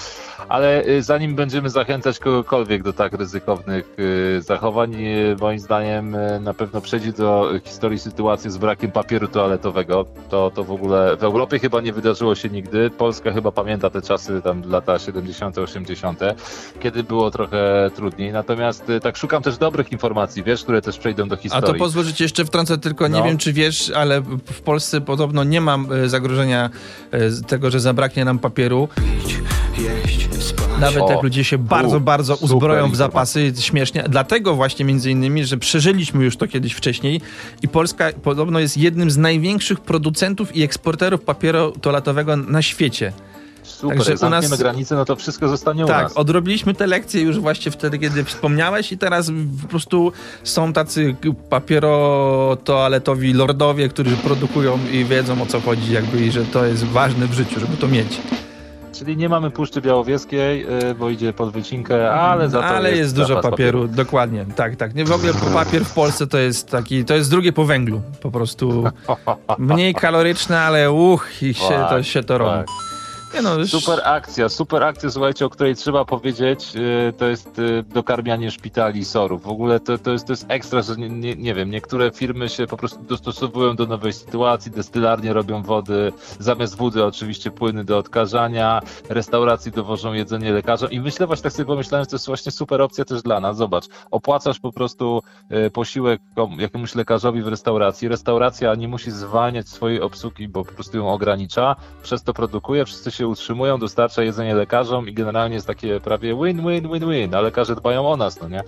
ale 0.49 0.85
y, 0.87 1.03
zanim 1.03 1.35
będziemy 1.35 1.69
zachęcać 1.69 2.19
kogokolwiek 2.19 2.83
do 2.83 2.93
tak 2.93 3.13
ryzykownych 3.13 3.85
y, 3.99 4.41
zachowań, 4.41 4.95
y, 4.95 5.35
moim 5.41 5.59
zdaniem 5.59 6.15
na 6.41 6.53
pewno 6.53 6.81
przejdzie 6.81 7.11
do 7.11 7.49
historii 7.63 7.99
sytuacji 7.99 8.51
z 8.51 8.57
brakiem 8.57 8.72
papieru 8.93 9.27
toaletowego. 9.27 10.05
To, 10.29 10.51
to 10.55 10.63
w 10.63 10.71
ogóle 10.71 11.17
w 11.17 11.23
Europie 11.23 11.59
chyba 11.59 11.81
nie 11.81 11.93
wydarzyło 11.93 12.35
się 12.35 12.49
nigdy. 12.49 12.89
Polska 12.89 13.31
chyba 13.31 13.51
pamięta 13.51 13.89
te 13.89 14.01
czasy, 14.01 14.41
tam 14.41 14.63
lata 14.69 14.99
70., 14.99 15.57
80., 15.57 16.19
kiedy 16.79 17.03
było 17.03 17.31
trochę 17.31 17.89
trudniej. 17.95 18.31
Natomiast 18.31 18.89
y, 18.89 18.99
tak 18.99 19.17
szukam 19.17 19.43
też 19.43 19.57
dobrych 19.57 19.91
informacji, 19.91 20.43
wiesz, 20.43 20.63
które 20.63 20.81
też 20.81 20.97
przejdą 20.99 21.27
do 21.27 21.35
A 21.35 21.39
historii. 21.39 21.67
to 21.73 21.79
pozwól, 21.79 22.03
że 22.03 22.13
ci 22.13 22.23
jeszcze 22.23 22.45
wtrącę 22.45 22.77
tylko, 22.77 23.07
nie 23.07 23.19
No. 23.19 23.25
wiem 23.25 23.37
czy 23.37 23.53
wiesz, 23.53 23.89
ale 23.95 24.21
w 24.51 24.61
Polsce 24.61 25.01
podobno 25.01 25.43
nie 25.43 25.61
ma 25.61 25.77
e, 26.03 26.09
zagrożenia 26.09 26.69
z 27.27 27.45
tego, 27.47 27.71
że 27.71 27.79
zabraknie 27.79 28.25
nam 28.25 28.39
papieru. 28.39 28.87
Nawet 30.79 31.03
O, 31.03 31.11
jak 31.11 31.23
ludzie 31.23 31.43
się 31.43 31.57
bardzo, 31.57 31.97
u, 31.97 31.99
bardzo 31.99 32.35
uzbroją 32.35 32.91
w 32.91 32.95
zapasy, 32.95 33.53
śmiesznie. 33.59 34.03
Dlatego 34.09 34.55
właśnie 34.55 34.85
między 34.85 35.11
innymi, 35.11 35.45
że 35.45 35.57
przeżyliśmy 35.57 36.23
już 36.25 36.37
to 36.37 36.47
kiedyś 36.47 36.73
wcześniej 36.73 37.21
i 37.61 37.67
Polska 37.67 38.09
podobno 38.23 38.59
jest 38.59 38.77
jednym 38.77 39.11
z 39.11 39.17
największych 39.17 39.79
producentów 39.79 40.55
i 40.55 40.63
eksporterów 40.63 41.21
papieru 41.21 41.71
toaletowego 41.81 42.37
na 42.37 42.61
świecie. 42.61 43.13
Super, 43.63 43.97
Także 43.97 44.27
u 44.27 44.29
nas- 44.29 44.59
granicę, 44.59 44.95
no 44.95 45.05
to 45.05 45.15
wszystko 45.15 45.49
zostanie 45.49 45.85
u 45.85 45.87
Tak, 45.87 46.03
nas. 46.03 46.17
odrobiliśmy 46.17 46.73
te 46.73 46.87
lekcje 46.87 47.21
już 47.21 47.39
właśnie 47.39 47.71
wtedy, 47.71 47.99
kiedy 47.99 48.23
wspomniałeś 48.23 48.91
i 48.91 48.97
teraz 48.97 49.31
po 49.61 49.67
prostu 49.67 50.11
są 50.43 50.73
tacy 50.73 51.15
papiero-toaletowi 51.49 53.33
lordowie, 53.33 53.89
którzy 53.89 54.17
produkują 54.17 54.79
i 54.91 55.05
wiedzą 55.05 55.41
o 55.41 55.45
co 55.45 55.61
chodzi 55.61 55.93
jakby 55.93 56.25
i 56.25 56.31
że 56.31 56.45
to 56.45 56.65
jest 56.65 56.83
ważne 56.83 57.27
w 57.27 57.33
życiu, 57.33 57.59
żeby 57.59 57.77
to 57.77 57.87
mieć. 57.87 58.17
Czyli 58.93 59.17
nie 59.17 59.29
mamy 59.29 59.51
Puszczy 59.51 59.81
Białowieskiej, 59.81 60.65
y, 60.89 60.95
bo 60.95 61.09
idzie 61.09 61.33
pod 61.33 61.51
wycinkę, 61.51 62.11
ale 62.11 62.49
za 62.49 62.59
to 62.59 62.65
Ale 62.65 62.89
jest, 62.89 62.99
jest 63.01 63.15
dużo 63.15 63.27
zapas 63.27 63.51
papieru, 63.51 63.87
dokładnie, 63.87 64.45
tak, 64.55 64.75
tak. 64.75 64.95
Nie, 64.95 65.05
w 65.05 65.11
ogóle 65.11 65.33
papier 65.53 65.85
w 65.85 65.93
Polsce 65.93 66.27
to 66.27 66.37
jest 66.37 66.69
taki, 66.69 67.05
to 67.05 67.13
jest 67.15 67.29
drugie 67.29 67.53
po 67.53 67.65
węglu, 67.65 68.01
po 68.21 68.31
prostu 68.31 68.83
mniej 69.57 69.93
kaloryczne, 69.93 70.59
ale 70.59 70.91
uch, 70.91 71.43
i 71.43 71.53
się, 71.53 71.69
to, 71.69 71.89
Tak, 71.89 72.05
się 72.05 72.23
to 72.23 72.37
robi. 72.37 72.51
tak. 72.51 72.92
No, 73.41 73.55
już- 73.59 73.71
Super 73.71 74.01
akcja, 74.05 74.49
super 74.49 74.83
akcja, 74.83 75.11
słuchajcie, 75.11 75.45
o 75.45 75.49
której 75.49 75.75
trzeba 75.75 76.05
powiedzieć, 76.05 76.75
yy, 76.75 77.13
to 77.17 77.25
jest 77.25 77.57
yy, 77.57 77.83
dokarmianie 77.83 78.51
szpitali 78.51 78.99
i 78.99 79.05
sorów. 79.05 79.43
W 79.43 79.47
ogóle 79.47 79.79
to, 79.79 79.97
to, 79.97 80.11
jest, 80.11 80.27
to 80.27 80.33
jest 80.33 80.45
ekstra, 80.49 80.81
że 80.81 80.95
nie, 80.95 81.09
nie, 81.09 81.35
nie 81.35 81.53
wiem, 81.53 81.69
niektóre 81.71 82.11
firmy 82.11 82.49
się 82.49 82.67
po 82.67 82.77
prostu 82.77 83.03
dostosowują 83.03 83.75
do 83.75 83.85
nowej 83.85 84.13
sytuacji, 84.13 84.71
destylarnie 84.71 85.33
robią 85.33 85.61
wody, 85.63 86.13
zamiast 86.39 86.77
wody 86.77 87.05
oczywiście 87.05 87.51
płyny 87.51 87.83
do 87.83 87.97
odkażania, 87.97 88.81
restauracji 89.09 89.71
dowożą 89.71 90.13
jedzenie 90.13 90.51
lekarzom 90.51 90.91
i 90.91 90.99
myślę 90.99 91.27
właśnie, 91.27 91.43
tak 91.43 91.53
sobie 91.53 91.65
pomyślałem, 91.65 92.03
że 92.03 92.09
to 92.09 92.15
jest 92.15 92.27
właśnie 92.27 92.51
super 92.51 92.81
opcja 92.81 93.05
też 93.05 93.21
dla 93.21 93.39
nas. 93.39 93.57
Zobacz, 93.57 93.85
opłacasz 94.11 94.59
po 94.59 94.71
prostu 94.71 95.21
yy, 95.49 95.69
posiłek 95.71 96.21
jakiemuś 96.57 96.95
lekarzowi 96.95 97.41
w 97.41 97.47
restauracji, 97.47 98.07
restauracja 98.07 98.75
nie 98.75 98.87
musi 98.87 99.11
zwalniać 99.11 99.69
swojej 99.69 100.01
obsługi, 100.01 100.47
bo 100.47 100.65
po 100.65 100.73
prostu 100.73 100.97
ją 100.97 101.09
ogranicza, 101.13 101.75
przez 102.03 102.23
to 102.23 102.33
produkuje, 102.33 102.85
wszyscy 102.85 103.11
się 103.11 103.22
utrzymują, 103.27 103.79
dostarcza 103.79 104.23
jedzenie 104.23 104.55
lekarzom 104.55 105.07
i 105.09 105.13
generalnie 105.13 105.55
jest 105.55 105.67
takie 105.67 105.99
prawie 105.99 106.35
win, 106.43 106.67
win, 106.67 106.91
win, 106.91 107.09
win, 107.09 107.35
a 107.35 107.41
lekarze 107.41 107.75
dbają 107.75 108.07
o 108.07 108.17
nas, 108.17 108.41
no 108.41 108.49
nie? 108.49 108.63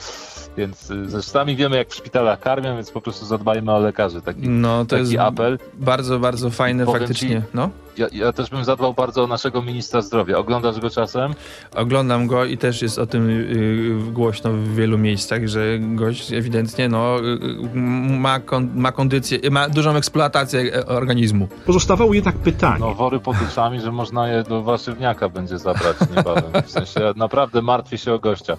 Więc 0.57 0.91
y, 0.91 1.09
zresztą 1.09 1.31
sami 1.31 1.55
wiemy, 1.55 1.77
jak 1.77 1.89
w 1.89 1.95
szpitalach 1.95 2.39
karmią, 2.39 2.75
więc 2.75 2.91
po 2.91 3.01
prostu 3.01 3.25
zadbajmy 3.25 3.71
o 3.73 3.79
lekarzy. 3.79 4.21
Taki, 4.21 4.49
no 4.49 4.85
to 4.85 4.95
taki 4.95 5.01
jest 5.01 5.15
apel. 5.23 5.59
bardzo, 5.73 6.19
bardzo 6.19 6.49
fajne 6.49 6.85
Powiem 6.85 6.99
faktycznie. 7.01 7.29
ci- 7.29 7.41
No. 7.53 7.69
Ja, 7.97 8.07
ja 8.11 8.33
też 8.33 8.49
bym 8.49 8.63
zadbał 8.63 8.93
bardzo 8.93 9.23
o 9.23 9.27
naszego 9.27 9.61
ministra 9.61 10.01
zdrowia. 10.01 10.37
Oglądasz 10.37 10.79
go 10.79 10.89
czasem? 10.89 11.33
Oglądam 11.75 12.27
go 12.27 12.45
i 12.45 12.57
też 12.57 12.81
jest 12.81 12.99
o 12.99 13.05
tym 13.05 13.29
y, 13.29 14.11
głośno 14.11 14.51
w 14.51 14.75
wielu 14.75 14.97
miejscach, 14.97 15.47
że 15.47 15.79
gość 15.79 16.33
ewidentnie 16.33 16.89
no, 16.89 17.19
y, 17.19 17.23
y, 17.23 17.79
ma, 18.19 18.39
kon, 18.39 18.69
ma 18.75 18.91
kondycję, 18.91 19.39
ma 19.51 19.69
dużą 19.69 19.95
eksploatację 19.95 20.73
e, 20.75 20.85
organizmu. 20.85 21.47
Pozostawało 21.65 22.13
jednak 22.13 22.35
pytanie. 22.35 22.79
No 22.79 22.93
wory 22.93 23.19
pod 23.19 23.35
uszami, 23.49 23.81
że 23.81 23.91
można 23.91 24.29
je 24.29 24.43
do 24.43 24.63
warzywniaka 24.63 25.29
będzie 25.29 25.57
zabrać 25.57 25.97
niebawem. 26.15 26.63
W 26.65 26.71
sensie 26.71 26.99
ja 26.99 27.13
naprawdę 27.15 27.61
martwię 27.61 27.97
się 27.97 28.13
o 28.13 28.19
gościa. 28.19 28.57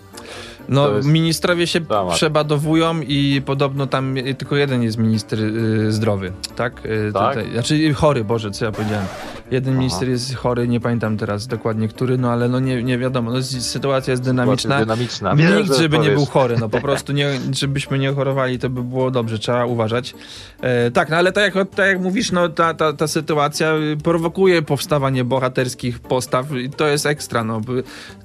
No, 0.68 0.88
ministrowie 1.04 1.66
się 1.66 1.80
dramat. 1.80 2.14
przebadowują 2.14 3.00
i 3.00 3.42
podobno 3.46 3.86
tam 3.86 4.16
y, 4.16 4.34
tylko 4.34 4.56
jeden 4.56 4.82
jest 4.82 4.98
minister 4.98 5.40
y, 5.40 5.92
zdrowy, 5.92 6.32
tak? 6.56 6.86
Y, 6.86 7.10
Tak? 7.12 7.36
Tutaj, 7.36 7.52
znaczy 7.52 7.94
chory, 7.94 8.24
Boże, 8.24 8.50
co 8.50 8.64
ja 8.64 8.72
powiedziałem. 8.72 9.06
Jeden 9.50 9.72
Aha. 9.74 9.80
minister 9.80 10.08
jest 10.08 10.34
chory, 10.34 10.68
nie 10.68 10.80
pamiętam 10.80 11.16
teraz 11.16 11.46
dokładnie 11.46 11.88
który, 11.88 12.18
no 12.18 12.32
ale 12.32 12.48
no 12.48 12.60
nie, 12.60 12.82
nie 12.82 12.98
wiadomo, 12.98 13.30
no, 13.32 13.42
sytuacja 13.42 14.10
jest 14.10 14.22
dynamiczna. 14.22 14.78
Dynamiczna. 14.78 15.34
Nikt, 15.34 15.68
że 15.68 15.82
żeby 15.82 15.98
nie 15.98 16.10
był 16.10 16.26
chory, 16.26 16.56
no 16.60 16.68
po 16.68 16.80
prostu 16.80 17.12
nie, 17.12 17.30
żebyśmy 17.52 17.98
nie 17.98 18.12
chorowali, 18.12 18.58
to 18.58 18.70
by 18.70 18.82
było 18.82 19.10
dobrze, 19.10 19.38
trzeba 19.38 19.64
uważać. 19.64 20.14
E, 20.60 20.90
tak, 20.90 21.10
no 21.10 21.16
ale 21.16 21.32
tak 21.32 21.54
jak, 21.54 21.70
tak 21.70 21.86
jak 21.86 22.00
mówisz, 22.00 22.32
no 22.32 22.48
ta, 22.48 22.74
ta, 22.74 22.92
ta 22.92 23.06
sytuacja 23.08 23.74
y, 23.76 23.96
prowokuje 23.96 24.62
powstawanie 24.62 25.24
bohaterskich 25.24 25.98
postaw 25.98 26.46
i 26.52 26.70
to 26.70 26.86
jest 26.86 27.06
ekstra, 27.06 27.44
no. 27.44 27.60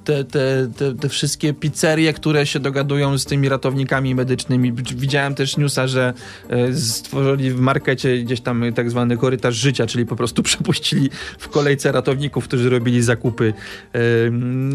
Te, 0.04 0.24
te, 0.24 0.68
te, 0.78 0.94
te 0.94 1.08
wszystkie 1.08 1.54
pizzerie, 1.54 2.12
które 2.12 2.31
się 2.46 2.60
dogadują 2.60 3.18
z 3.18 3.24
tymi 3.24 3.48
ratownikami 3.48 4.14
medycznymi. 4.14 4.72
Widziałem 4.72 5.34
też 5.34 5.56
newsa, 5.56 5.86
że 5.86 6.14
e, 6.48 6.74
stworzyli 6.74 7.50
w 7.50 7.60
markecie 7.60 8.18
gdzieś 8.18 8.40
tam 8.40 8.64
tak 8.74 8.90
zwany 8.90 9.16
korytarz 9.16 9.54
życia, 9.54 9.86
czyli 9.86 10.06
po 10.06 10.16
prostu 10.16 10.42
przepuścili 10.52 11.10
w 11.38 11.48
kolejce 11.48 11.92
ratowników, 11.92 12.44
którzy 12.48 12.70
robili 12.70 13.02
zakupy. 13.02 13.52
E, 13.94 13.98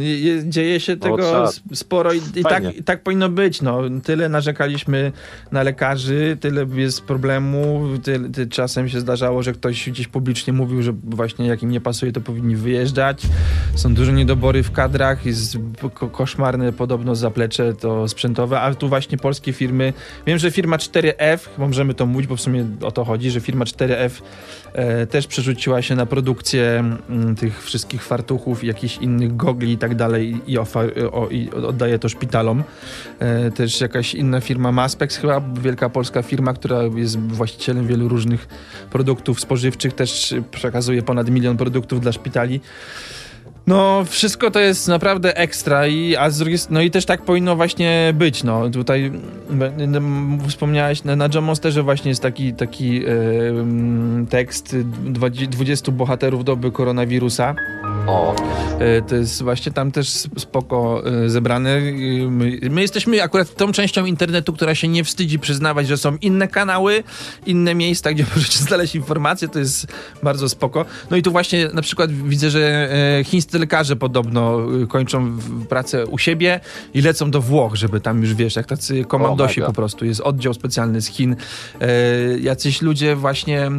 je- 0.03 0.49
Dzieje 0.49 0.79
się 0.79 0.97
tego 0.97 1.17
czad. 1.17 1.49
s- 1.49 1.79
sporo 1.79 2.13
i, 2.13 2.17
i, 2.35 2.43
tak, 2.43 2.77
i 2.77 2.83
tak 2.83 3.03
powinno 3.03 3.29
być. 3.29 3.61
No. 3.61 3.81
Tyle 4.03 4.29
narzekaliśmy 4.29 5.11
na 5.51 5.63
lekarzy, 5.63 6.37
tyle 6.41 6.65
jest 6.75 7.01
problemu. 7.01 7.83
Tyle, 8.03 8.29
czasem 8.49 8.89
się 8.89 8.99
zdarzało, 8.99 9.43
że 9.43 9.53
ktoś 9.53 9.89
gdzieś 9.89 10.07
publicznie 10.07 10.53
mówił, 10.53 10.81
że 10.81 10.93
właśnie 11.03 11.47
jak 11.47 11.63
im 11.63 11.71
nie 11.71 11.81
pasuje, 11.81 12.11
to 12.11 12.21
powinni 12.21 12.55
wyjeżdżać. 12.55 13.21
Są 13.75 13.93
duże 13.93 14.13
niedobory 14.13 14.63
w 14.63 14.71
kadrach, 14.71 15.25
jest 15.25 15.57
ko 15.93 16.07
koszmarne 16.09 16.73
podobno 16.73 17.15
zaplecze 17.15 17.46
to 17.79 18.07
sprzętowe, 18.07 18.61
a 18.61 18.75
tu 18.75 18.89
właśnie 18.89 19.17
polskie 19.17 19.53
firmy. 19.53 19.93
Wiem, 20.25 20.37
że 20.37 20.51
firma 20.51 20.77
4F, 20.77 21.39
możemy 21.57 21.93
to 21.93 22.05
mówić, 22.05 22.27
bo 22.27 22.35
w 22.35 22.41
sumie 22.41 22.65
o 22.81 22.91
to 22.91 23.05
chodzi, 23.05 23.31
że 23.31 23.39
firma 23.39 23.65
4F 23.65 24.09
e, 24.73 25.07
też 25.07 25.27
przerzuciła 25.27 25.81
się 25.81 25.95
na 25.95 26.05
produkcję 26.05 26.83
mm, 27.09 27.35
tych 27.35 27.63
wszystkich 27.63 28.03
fartuchów, 28.03 28.63
jakichś 28.63 28.97
innych 28.97 29.35
gogli 29.35 29.71
i 29.71 29.77
tak 29.77 29.95
dalej 29.95 30.41
i, 30.47 30.57
o, 30.57 30.67
i 31.31 31.49
oddaje 31.51 31.99
to 31.99 32.09
szpitalom. 32.09 32.63
E, 33.19 33.51
też 33.51 33.81
jakaś 33.81 34.15
inna 34.15 34.41
firma 34.41 34.71
Maspex, 34.71 35.17
chyba 35.17 35.41
wielka 35.61 35.89
polska 35.89 36.21
firma, 36.21 36.53
która 36.53 36.81
jest 36.95 37.19
właścicielem 37.19 37.87
wielu 37.87 38.07
różnych 38.07 38.47
produktów 38.89 39.39
spożywczych, 39.39 39.93
też 39.93 40.35
przekazuje 40.51 41.01
ponad 41.03 41.29
milion 41.29 41.57
produktów 41.57 42.01
dla 42.01 42.11
szpitali. 42.11 42.61
No, 43.67 44.05
wszystko 44.05 44.51
to 44.51 44.59
jest 44.59 44.87
naprawdę 44.87 45.37
ekstra 45.37 45.87
i, 45.87 46.15
a 46.15 46.29
z 46.29 46.37
drugiej, 46.37 46.59
no 46.69 46.81
i 46.81 46.91
też 46.91 47.05
tak 47.05 47.21
powinno 47.21 47.55
właśnie 47.55 48.13
być, 48.15 48.43
no. 48.43 48.69
Tutaj 48.69 49.11
wspomniałeś, 50.47 51.03
na, 51.03 51.15
na 51.15 51.29
John 51.33 51.43
Monsterze 51.43 51.83
właśnie 51.83 52.09
jest 52.09 52.21
taki, 52.21 52.53
taki 52.53 53.05
e, 53.05 53.09
tekst 54.29 54.75
20 55.49 55.91
bohaterów 55.91 56.43
doby 56.43 56.71
koronawirusa. 56.71 57.55
O. 58.07 58.35
E, 58.79 59.01
to 59.01 59.15
jest 59.15 59.43
właśnie 59.43 59.71
tam 59.71 59.91
też 59.91 60.09
spoko 60.37 61.03
e, 61.05 61.29
zebrane. 61.29 61.81
My, 62.29 62.59
my, 62.69 62.81
jesteśmy 62.81 63.23
akurat 63.23 63.55
tą 63.55 63.71
częścią 63.71 64.05
internetu, 64.05 64.53
która 64.53 64.75
się 64.75 64.87
nie 64.87 65.03
wstydzi 65.03 65.39
przyznawać, 65.39 65.87
że 65.87 65.97
są 65.97 66.17
inne 66.21 66.47
kanały, 66.47 67.03
inne 67.45 67.75
miejsca, 67.75 68.13
gdzie 68.13 68.25
możecie 68.35 68.59
znaleźć 68.59 68.95
informacje. 68.95 69.47
To 69.47 69.59
jest 69.59 69.87
bardzo 70.23 70.49
spoko. 70.49 70.85
No 71.11 71.17
i 71.17 71.21
tu 71.21 71.31
właśnie 71.31 71.69
na 71.73 71.81
przykład 71.81 72.11
widzę, 72.11 72.49
że 72.49 72.89
e, 73.19 73.23
chińscy 73.23 73.59
lekarze 73.59 73.95
podobno 73.95 74.59
kończą 74.89 75.37
pracę 75.69 76.05
u 76.05 76.17
siebie 76.17 76.59
i 76.93 77.01
lecą 77.01 77.31
do 77.31 77.41
Włoch, 77.41 77.75
żeby 77.75 78.01
tam 78.01 78.21
już 78.21 78.33
wiesz, 78.33 78.55
jak 78.55 78.65
tacy 78.65 79.05
komandosi 79.05 79.61
po 79.61 79.73
prostu. 79.73 80.05
Jest 80.05 80.21
oddział 80.21 80.53
specjalny 80.53 81.01
z 81.01 81.07
Chin. 81.07 81.35
Jacyś 82.41 82.81
ludzie 82.81 83.15
właśnie 83.15 83.71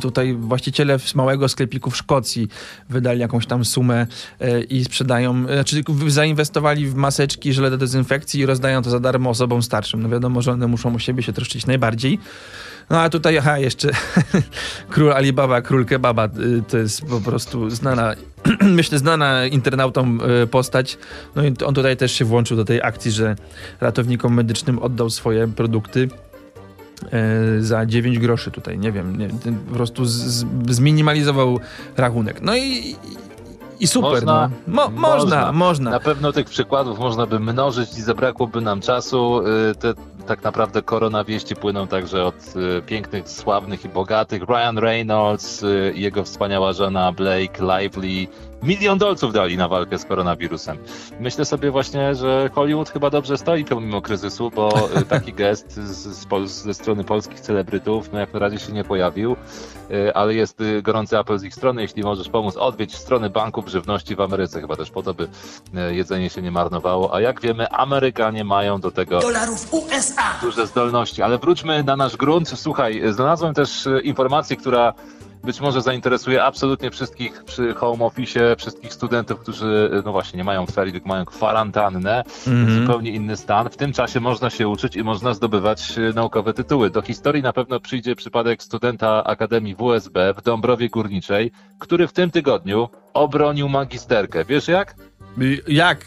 tutaj 0.00 0.34
właściciele 0.34 0.98
małego 1.14 1.48
sklepiku 1.48 1.90
w 1.90 1.96
Szkocji 1.96 2.48
wydali 2.88 3.20
jakąś 3.20 3.46
tam 3.46 3.64
sumę 3.64 4.06
e, 4.40 4.60
i 4.60 4.84
sprzedają, 4.84 5.46
znaczy 5.46 5.82
zainwestowali 6.06 6.86
w 6.86 6.94
maseczki, 6.94 7.52
żele 7.52 7.70
do 7.70 7.76
dezynfekcji 7.76 8.40
i 8.40 8.46
rozdają 8.46 8.82
to 8.82 8.90
za 8.90 9.00
darmo 9.00 9.30
osobom 9.30 9.62
starszym. 9.62 10.02
No 10.02 10.08
wiadomo, 10.08 10.42
że 10.42 10.52
one 10.52 10.66
muszą 10.66 10.94
o 10.94 10.98
siebie 10.98 11.22
się 11.22 11.32
troszczyć 11.32 11.66
najbardziej. 11.66 12.18
No 12.90 13.00
a 13.00 13.10
tutaj, 13.10 13.38
aha, 13.38 13.58
jeszcze 13.58 13.90
król 14.90 15.12
Alibaba, 15.12 15.62
król 15.62 15.84
kebaba, 15.84 16.24
y, 16.24 16.62
to 16.68 16.78
jest 16.78 17.06
po 17.06 17.20
prostu 17.20 17.70
znana, 17.70 18.14
myślę, 18.60 18.98
znana 18.98 19.46
internautom 19.46 20.20
y, 20.42 20.46
postać. 20.46 20.98
No 21.36 21.44
i 21.44 21.54
on 21.64 21.74
tutaj 21.74 21.96
też 21.96 22.12
się 22.12 22.24
włączył 22.24 22.56
do 22.56 22.64
tej 22.64 22.82
akcji, 22.82 23.10
że 23.10 23.36
ratownikom 23.80 24.34
medycznym 24.34 24.78
oddał 24.78 25.10
swoje 25.10 25.48
produkty 25.48 26.08
E, 26.08 26.25
za 27.60 27.86
9 27.86 28.18
groszy 28.18 28.50
tutaj, 28.50 28.78
nie 28.78 28.92
wiem, 28.92 29.18
nie, 29.18 29.28
po 29.68 29.74
prostu 29.74 30.04
z, 30.04 30.12
z, 30.12 30.46
zminimalizował 30.68 31.58
rachunek. 31.96 32.42
No 32.42 32.56
i, 32.56 32.96
i 33.80 33.86
super, 33.86 34.10
można, 34.10 34.50
no. 34.66 34.74
Mo, 34.74 34.90
można, 34.90 35.10
można, 35.10 35.52
można. 35.52 35.90
Na 35.90 36.00
pewno 36.00 36.32
tych 36.32 36.46
przykładów 36.46 36.98
można 36.98 37.26
by 37.26 37.40
mnożyć 37.40 37.98
i 37.98 38.02
zabrakłoby 38.02 38.60
nam 38.60 38.80
czasu. 38.80 39.40
Y, 39.70 39.74
te 39.74 39.94
tak 40.26 40.42
naprawdę 40.42 40.82
koronawieści 40.82 41.56
płyną 41.56 41.86
także 41.86 42.24
od 42.24 42.34
y, 42.78 42.82
pięknych, 42.82 43.28
sławnych 43.28 43.84
i 43.84 43.88
bogatych. 43.88 44.42
Ryan 44.42 44.78
Reynolds 44.78 45.62
y, 45.62 45.92
jego 45.96 46.24
wspaniała 46.24 46.72
żona 46.72 47.12
Blake 47.12 47.60
Lively 47.60 48.26
milion 48.62 48.98
dolców 48.98 49.32
dali 49.32 49.56
na 49.56 49.68
walkę 49.68 49.98
z 49.98 50.04
koronawirusem. 50.04 50.78
Myślę 51.20 51.44
sobie 51.44 51.70
właśnie, 51.70 52.14
że 52.14 52.50
Hollywood 52.54 52.90
chyba 52.90 53.10
dobrze 53.10 53.38
stoi 53.38 53.64
pomimo 53.64 54.02
kryzysu, 54.02 54.50
bo 54.54 54.88
y, 55.00 55.04
taki 55.04 55.32
gest 55.42 55.72
z, 55.72 56.26
z 56.26 56.62
ze 56.62 56.74
strony 56.74 57.04
polskich 57.04 57.40
celebrytów 57.40 58.12
no 58.12 58.18
jak 58.18 58.32
na 58.32 58.38
razie 58.38 58.58
się 58.58 58.72
nie 58.72 58.84
pojawił, 58.84 59.36
y, 59.90 60.14
ale 60.14 60.34
jest 60.34 60.60
y, 60.60 60.82
gorący 60.82 61.18
apel 61.18 61.38
z 61.38 61.44
ich 61.44 61.54
strony, 61.54 61.82
jeśli 61.82 62.02
możesz 62.02 62.28
pomóc, 62.28 62.56
odwiedź 62.56 62.96
strony 62.96 63.30
banków 63.30 63.68
żywności 63.68 64.16
w 64.16 64.20
Ameryce, 64.20 64.60
chyba 64.60 64.76
też 64.76 64.90
po 64.90 65.02
to, 65.02 65.14
by 65.14 65.28
jedzenie 65.90 66.30
się 66.30 66.42
nie 66.42 66.50
marnowało, 66.50 67.14
a 67.14 67.20
jak 67.20 67.40
wiemy, 67.40 67.68
Amerykanie 67.68 68.44
mają 68.44 68.80
do 68.80 68.90
tego 68.90 69.20
dolarów 69.20 69.74
USA 69.74 70.34
duże 70.42 70.66
zdolności, 70.66 71.22
ale 71.22 71.38
wróćmy 71.38 71.84
na 71.84 71.96
nasz 71.96 72.16
grunt. 72.16 72.48
Słuchaj, 72.48 73.02
znalazłem 73.10 73.54
też 73.54 73.88
informację, 74.02 74.56
która 74.56 74.94
być 75.44 75.60
może 75.60 75.82
zainteresuje 75.82 76.44
absolutnie 76.44 76.90
wszystkich 76.90 77.44
przy 77.44 77.74
home 77.74 78.04
office, 78.04 78.56
wszystkich 78.56 78.92
studentów, 78.92 79.40
którzy 79.40 80.02
no 80.04 80.12
właśnie 80.12 80.36
nie 80.36 80.44
mają 80.44 80.66
ferii, 80.66 80.92
tylko 80.92 81.08
mają 81.08 81.24
kwarantannę, 81.24 82.24
mm 82.46 82.66
-hmm. 82.66 82.80
zupełnie 82.80 83.10
inny 83.10 83.36
stan. 83.36 83.70
W 83.70 83.76
tym 83.76 83.92
czasie 83.92 84.20
można 84.20 84.50
się 84.50 84.68
uczyć 84.68 84.96
i 84.96 85.04
można 85.04 85.34
zdobywać 85.34 85.98
e, 85.98 86.12
naukowe 86.14 86.54
tytuły. 86.54 86.90
Do 86.90 87.02
historii 87.02 87.42
na 87.42 87.52
pewno 87.52 87.80
przyjdzie 87.80 88.16
przypadek 88.16 88.62
studenta 88.62 89.24
Akademii 89.24 89.74
WSB 89.74 90.34
w 90.34 90.42
Dąbrowie 90.42 90.88
Górniczej, 90.88 91.52
który 91.78 92.08
w 92.08 92.12
tym 92.12 92.30
tygodniu 92.30 92.88
obronił 93.14 93.68
magisterkę. 93.68 94.44
Wiesz 94.44 94.68
jak? 94.68 94.94
Jak? 95.68 95.98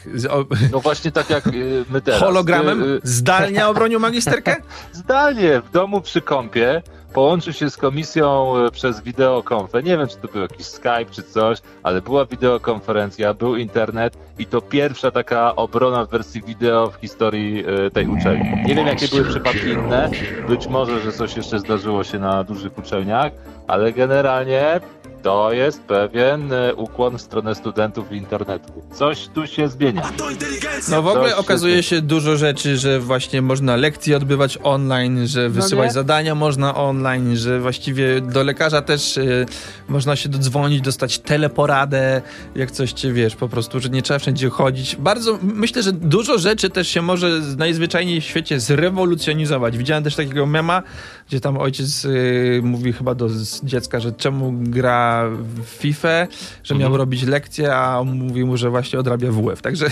No 0.71 0.79
właśnie 0.79 1.11
tak 1.11 1.29
jak 1.29 1.43
my 1.89 2.01
teraz. 2.05 2.21
Hologramem? 2.21 2.83
Zdalnie 3.03 3.67
obronił 3.67 3.99
magisterkę? 3.99 4.55
Zdalnie, 4.91 5.61
w 5.61 5.71
domu 5.71 6.01
przy 6.01 6.21
kąpie 6.21 6.81
połączył 7.13 7.53
się 7.53 7.69
z 7.69 7.77
komisją 7.77 8.57
e, 8.57 8.71
przez 8.71 9.01
wideokonferencję. 9.01 9.91
Nie 9.91 9.97
wiem, 9.97 10.07
czy 10.07 10.17
to 10.17 10.27
był 10.27 10.41
jakiś 10.41 10.65
Skype 10.65 11.05
czy 11.11 11.23
coś, 11.23 11.57
ale 11.83 12.01
była 12.01 12.25
wideokonferencja, 12.25 13.33
był 13.33 13.55
internet 13.55 14.17
i 14.39 14.45
to 14.45 14.61
pierwsza 14.61 15.11
taka 15.11 15.55
obrona 15.55 16.05
w 16.05 16.09
wersji 16.09 16.41
wideo 16.41 16.89
w 16.89 16.95
historii 16.95 17.63
e, 17.85 17.91
tej 17.91 18.07
uczelni. 18.07 18.63
Nie 18.65 18.75
wiem, 18.75 18.87
jakie 18.87 19.07
były 19.07 19.25
przypadki 19.25 19.69
inne. 19.69 20.09
Być 20.47 20.67
może, 20.67 20.99
że 20.99 21.11
coś 21.11 21.37
jeszcze 21.37 21.59
zdarzyło 21.59 22.03
się 22.03 22.19
na 22.19 22.43
dużych 22.43 22.77
uczelniach, 22.77 23.31
ale 23.67 23.93
generalnie 23.93 24.79
to 25.21 25.53
jest 25.53 25.81
pewien 25.81 26.53
e, 26.53 26.75
ukłon 26.75 27.17
w 27.17 27.21
stronę 27.21 27.55
studentów 27.55 28.11
internetu. 28.11 28.73
Coś 28.93 29.27
tu 29.27 29.47
się 29.47 29.67
zmienia. 29.67 30.11
No 30.89 31.01
w 31.01 31.07
ogóle 31.07 31.29
Coś 31.29 31.39
okazuje 31.39 31.83
się, 31.83 31.95
się 31.95 32.01
dużo 32.01 32.37
rzeczy, 32.37 32.77
że 32.77 32.99
właśnie 32.99 33.41
można 33.41 33.75
lekcje 33.75 34.17
odbywać 34.17 34.59
online, 34.63 35.27
że 35.27 35.43
no 35.43 35.49
wysyłać 35.49 35.87
no 35.87 35.93
zadania 35.93 36.35
można 36.35 36.75
online, 36.75 37.37
że 37.37 37.59
właściwie 37.59 38.21
do 38.21 38.43
lekarza 38.43 38.81
też 38.81 39.17
y, 39.17 39.45
można 39.87 40.15
się 40.15 40.29
dodzwonić, 40.29 40.81
dostać 40.81 41.19
teleporadę, 41.19 42.21
jak 42.55 42.71
coś 42.71 42.91
cię 42.91 43.13
wiesz, 43.13 43.35
po 43.35 43.49
prostu, 43.49 43.79
że 43.79 43.89
nie 43.89 44.01
trzeba 44.01 44.19
wszędzie 44.19 44.49
chodzić. 44.49 44.95
Bardzo, 44.95 45.39
myślę, 45.41 45.83
że 45.83 45.91
dużo 45.91 46.37
rzeczy 46.37 46.69
też 46.69 46.87
się 46.87 47.01
może 47.01 47.41
najzwyczajniej 47.57 48.21
w 48.21 48.23
świecie 48.23 48.59
zrewolucjonizować. 48.59 49.77
Widziałem 49.77 50.03
też 50.03 50.15
takiego 50.15 50.45
mema, 50.45 50.83
gdzie 51.29 51.39
tam 51.39 51.57
ojciec 51.57 52.05
y, 52.05 52.61
mówi 52.63 52.93
chyba 52.93 53.15
do 53.15 53.27
dziecka, 53.63 53.99
że 53.99 54.11
czemu 54.11 54.53
gra 54.55 55.29
w 55.29 55.65
FIFA, 55.65 56.27
że 56.63 56.75
miał 56.75 56.87
mhm. 56.87 56.95
robić 56.95 57.23
lekcje, 57.23 57.75
a 57.75 57.99
on 57.99 58.11
mówi 58.11 58.45
mu, 58.45 58.57
że 58.57 58.69
właśnie 58.69 58.99
odrabia 58.99 59.31
WF. 59.31 59.61
Także 59.61 59.85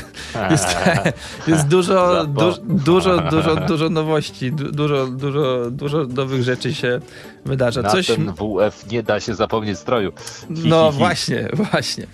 jest, 0.51 0.67
jest 1.47 1.67
dużo, 1.67 2.25
du, 2.25 2.53
dużo, 2.63 3.21
dużo, 3.21 3.55
dużo 3.55 3.89
nowości, 3.89 4.51
dużo, 4.51 5.07
dużo, 5.07 5.71
dużo 5.71 6.03
nowych 6.03 6.43
rzeczy 6.43 6.73
się 6.73 6.99
wydarza. 7.45 7.81
Na 7.81 7.89
Coś... 7.89 8.07
ten 8.07 8.33
WF 8.33 8.91
nie 8.91 9.03
da 9.03 9.19
się 9.19 9.35
zapomnieć 9.35 9.79
stroju. 9.79 10.11
Hi, 10.55 10.69
no 10.69 10.85
hi, 10.85 10.91
hi. 10.91 10.97
właśnie, 10.97 11.49
właśnie. 11.71 12.07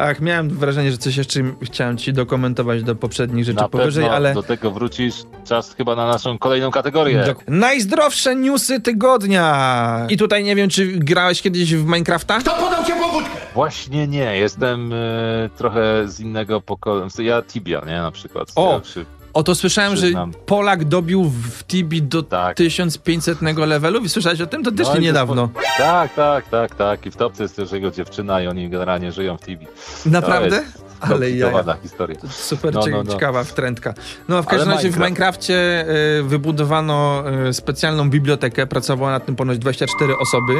Ach, 0.00 0.20
miałem 0.20 0.48
wrażenie, 0.48 0.90
że 0.90 0.98
coś 0.98 1.16
jeszcze 1.16 1.40
chciałem 1.62 1.98
ci 1.98 2.12
dokumentować 2.12 2.82
do 2.82 2.94
poprzednich 2.94 3.44
rzeczy 3.44 3.60
na 3.60 3.68
powyżej, 3.68 4.08
ale... 4.08 4.34
do 4.34 4.42
tego 4.42 4.70
wrócisz. 4.70 5.14
Czas 5.44 5.74
chyba 5.74 5.96
na 5.96 6.06
naszą 6.06 6.38
kolejną 6.38 6.70
kategorię. 6.70 7.24
Do... 7.24 7.34
Najzdrowsze 7.48 8.36
newsy 8.36 8.80
tygodnia! 8.80 10.06
I 10.08 10.16
tutaj 10.16 10.44
nie 10.44 10.56
wiem, 10.56 10.70
czy 10.70 10.86
grałeś 10.86 11.42
kiedyś 11.42 11.74
w 11.74 11.84
Minecrafta? 11.84 12.38
Kto 12.38 12.50
podał 12.50 12.84
cię 12.84 12.94
powódkę? 12.94 13.30
Właśnie 13.54 14.06
nie, 14.06 14.36
jestem 14.36 14.92
y, 14.92 15.50
trochę 15.56 16.08
z 16.08 16.20
innego 16.20 16.60
pokolenia. 16.60 17.08
Ja 17.18 17.42
Tibia, 17.42 17.82
nie, 17.86 18.02
na 18.02 18.10
przykład. 18.10 18.52
O, 18.56 18.80
Oto 19.38 19.54
słyszałem, 19.54 19.94
Przyznam. 19.94 20.32
że 20.32 20.38
Polak 20.38 20.84
dobił 20.84 21.24
w 21.24 21.64
Tibi 21.64 22.02
do 22.02 22.22
tak. 22.22 22.56
1500 22.56 23.42
levelu 23.42 24.00
i 24.00 24.08
słyszałeś 24.08 24.40
o 24.40 24.46
tym? 24.46 24.64
To 24.64 24.72
też 24.72 24.86
no 24.86 24.94
nie 24.94 25.00
niedawno. 25.00 25.48
Po... 25.48 25.60
Tak, 25.78 26.14
tak, 26.14 26.48
tak, 26.48 26.74
tak. 26.74 27.06
I 27.06 27.10
w 27.10 27.16
topce 27.16 27.42
jest 27.42 27.56
też 27.56 27.72
jego 27.72 27.90
dziewczyna 27.90 28.42
i 28.42 28.46
oni 28.46 28.70
generalnie 28.70 29.12
żyją 29.12 29.36
w 29.36 29.40
Tibi. 29.40 29.66
Naprawdę? 30.06 30.62
Ale 31.00 31.30
ja. 31.30 31.76
historia. 31.82 32.16
Super 32.30 32.74
no, 32.74 32.80
no, 32.90 33.02
no. 33.02 33.12
ciekawa 33.12 33.44
wtrętka. 33.44 33.94
No, 34.28 34.42
w 34.42 34.46
każdym 34.46 34.70
razie 34.70 34.90
w 34.90 34.96
Minecrafcie 34.96 35.86
y, 36.18 36.22
wybudowano 36.22 37.24
y, 37.48 37.52
specjalną 37.52 38.10
bibliotekę. 38.10 38.66
Pracowało 38.66 39.10
nad 39.10 39.26
tym 39.26 39.36
ponoć 39.36 39.58
24 39.58 40.18
osoby. 40.18 40.52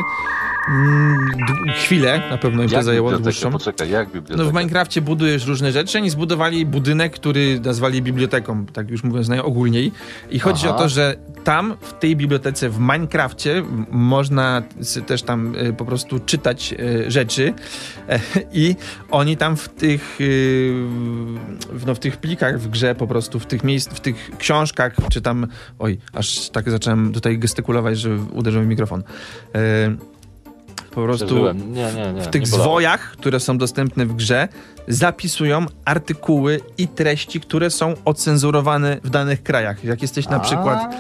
Mm, 0.69 1.31
chwilę 1.75 2.23
na 2.31 2.39
pewno 2.39 2.63
im 2.63 2.69
to 2.69 2.83
zajęło 2.83 3.19
dłuższą. 3.19 3.51
Poczekaj, 3.51 3.91
jak 3.91 4.07
biblioteka? 4.07 4.43
No 4.43 4.51
w 4.51 4.55
Minecrafcie 4.55 5.01
budujesz 5.01 5.47
różne 5.47 5.73
rzeczy, 5.73 5.99
oni 5.99 6.11
zbudowali 6.11 6.67
budynek, 6.67 7.13
który 7.13 7.61
nazwali 7.61 8.03
biblioteką, 8.03 8.67
tak 8.67 8.91
już 8.91 9.05
mówiąc 9.05 9.29
najogólniej. 9.29 9.93
I 10.31 10.39
chodzi 10.39 10.67
Aha. 10.67 10.77
o 10.77 10.79
to, 10.79 10.89
że 10.89 11.17
tam, 11.45 11.77
w 11.81 11.93
tej 11.93 12.17
bibliotece, 12.17 12.71
w 12.71 12.79
Minecrafcie 12.79 13.63
można 13.91 14.63
też 15.07 15.23
tam 15.23 15.55
e, 15.57 15.73
po 15.73 15.85
prostu 15.85 16.19
czytać 16.19 16.75
e, 16.79 17.11
rzeczy 17.11 17.55
e, 18.09 18.21
i 18.53 18.77
oni 19.11 19.37
tam 19.37 19.57
w 19.57 19.69
tych, 19.69 20.19
no, 21.87 21.95
w 21.95 21.99
tych 21.99 22.17
plikach 22.17 22.61
w 22.61 22.69
grze 22.69 22.95
po 22.95 23.07
prostu, 23.07 23.41
w 23.41 23.47
tych 23.47 23.65
miejsc, 23.65 23.89
w 23.95 24.01
tych 24.01 24.31
książkach, 24.39 24.97
czy 25.11 25.21
tam, 25.21 25.47
oj, 25.79 25.99
aż 26.13 26.51
tak 26.51 26.71
zacząłem 26.71 27.13
tutaj 27.13 27.39
gestykulować, 27.39 27.99
że 27.99 28.17
uderzył 28.33 28.63
mi 28.63 28.69
mikrofon. 28.69 29.03
Po 30.99 31.05
prostu. 31.05 31.55
Nie, 31.55 31.93
nie, 31.93 32.13
nie. 32.13 32.23
w 32.23 32.29
tych 32.29 32.47
zwojach, 32.47 33.11
które 33.11 33.41
są 33.41 33.59
dostępne 33.59 34.07
w 34.07 34.17
grze, 34.17 34.49
zapisują 34.89 35.67
artykuły 35.85 36.61
i 36.79 36.89
treści, 36.89 37.41
które 37.41 37.71
są 37.71 37.95
ocenzurowane 38.05 39.01
w 39.05 39.11
danych 39.11 39.43
krajach. 39.43 39.85
Jak 39.85 40.03
jesteś 40.03 40.29
na 40.29 40.41
przykład 40.41 40.95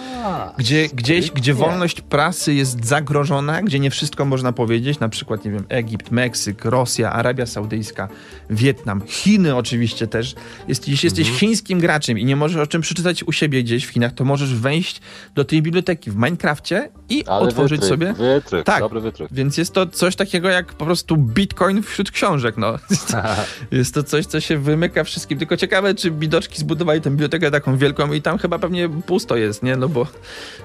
gdzie, 0.59 0.88
gdzieś, 0.88 1.30
gdzie 1.30 1.54
wolność 1.54 2.00
prasy 2.00 2.54
jest 2.54 2.85
zagrożona, 2.85 3.62
gdzie 3.62 3.80
nie 3.80 3.90
wszystko 3.90 4.25
można 4.25 4.52
powiedzieć, 4.52 5.00
na 5.00 5.09
przykład, 5.09 5.45
nie 5.45 5.50
wiem, 5.50 5.64
Egipt, 5.68 6.11
Meksyk, 6.11 6.64
Rosja, 6.64 7.12
Arabia 7.12 7.47
Saudyjska, 7.47 8.09
Wietnam, 8.50 9.02
Chiny 9.07 9.57
oczywiście 9.57 10.07
też. 10.07 10.35
Jest, 10.68 10.88
jeśli 10.88 11.07
jesteś 11.07 11.26
Mhm. 11.26 11.38
chińskim 11.38 11.80
graczem 11.80 12.18
i 12.18 12.25
nie 12.25 12.37
możesz 12.37 12.62
o 12.62 12.66
czym 12.66 12.83
przeczytać 12.83 13.25
u 13.25 13.33
siebie 13.33 13.62
gdzieś 13.62 13.85
w 13.87 13.90
Chinach, 13.90 14.12
to 14.12 14.25
możesz 14.25 14.54
wejść 14.54 15.00
do 15.35 15.45
tej 15.45 15.62
biblioteki 15.62 16.11
w 16.11 16.16
Minecrafcie 16.16 16.88
i 17.09 17.25
Ale 17.26 17.40
otworzyć 17.40 17.80
wytrych, 17.80 17.88
sobie... 17.88 18.12
Wytrych, 18.12 18.64
Tak. 18.64 18.80
dobry 18.80 19.00
wytrych. 19.00 19.33
Więc 19.33 19.57
jest 19.57 19.73
to 19.73 19.87
coś 19.87 20.16
takiego 20.16 20.49
jak 20.49 20.73
po 20.75 20.85
prostu 20.85 21.16
bitcoin 21.16 21.83
wśród 21.83 22.11
książek, 22.11 22.54
no. 22.57 22.78
Jest 23.78 23.94
to 23.94 24.02
coś, 24.02 24.26
co 24.26 24.40
się 24.40 24.58
wymyka 24.58 25.04
wszystkim. 25.04 25.38
Tylko 25.38 25.56
ciekawe, 25.56 25.94
czy 25.94 26.11
bidoczki 26.11 26.58
zbudowali 26.58 27.00
tę 27.00 27.11
bibliotekę 27.11 27.50
taką 27.50 27.76
wielką 27.76 28.12
i 28.12 28.23
tam 28.23 28.38
chyba 28.38 28.58
pewnie 28.58 28.88
pusto 28.88 29.37
jest, 29.37 29.62
nie? 29.62 29.76
No 29.76 29.88
bo 29.88 30.06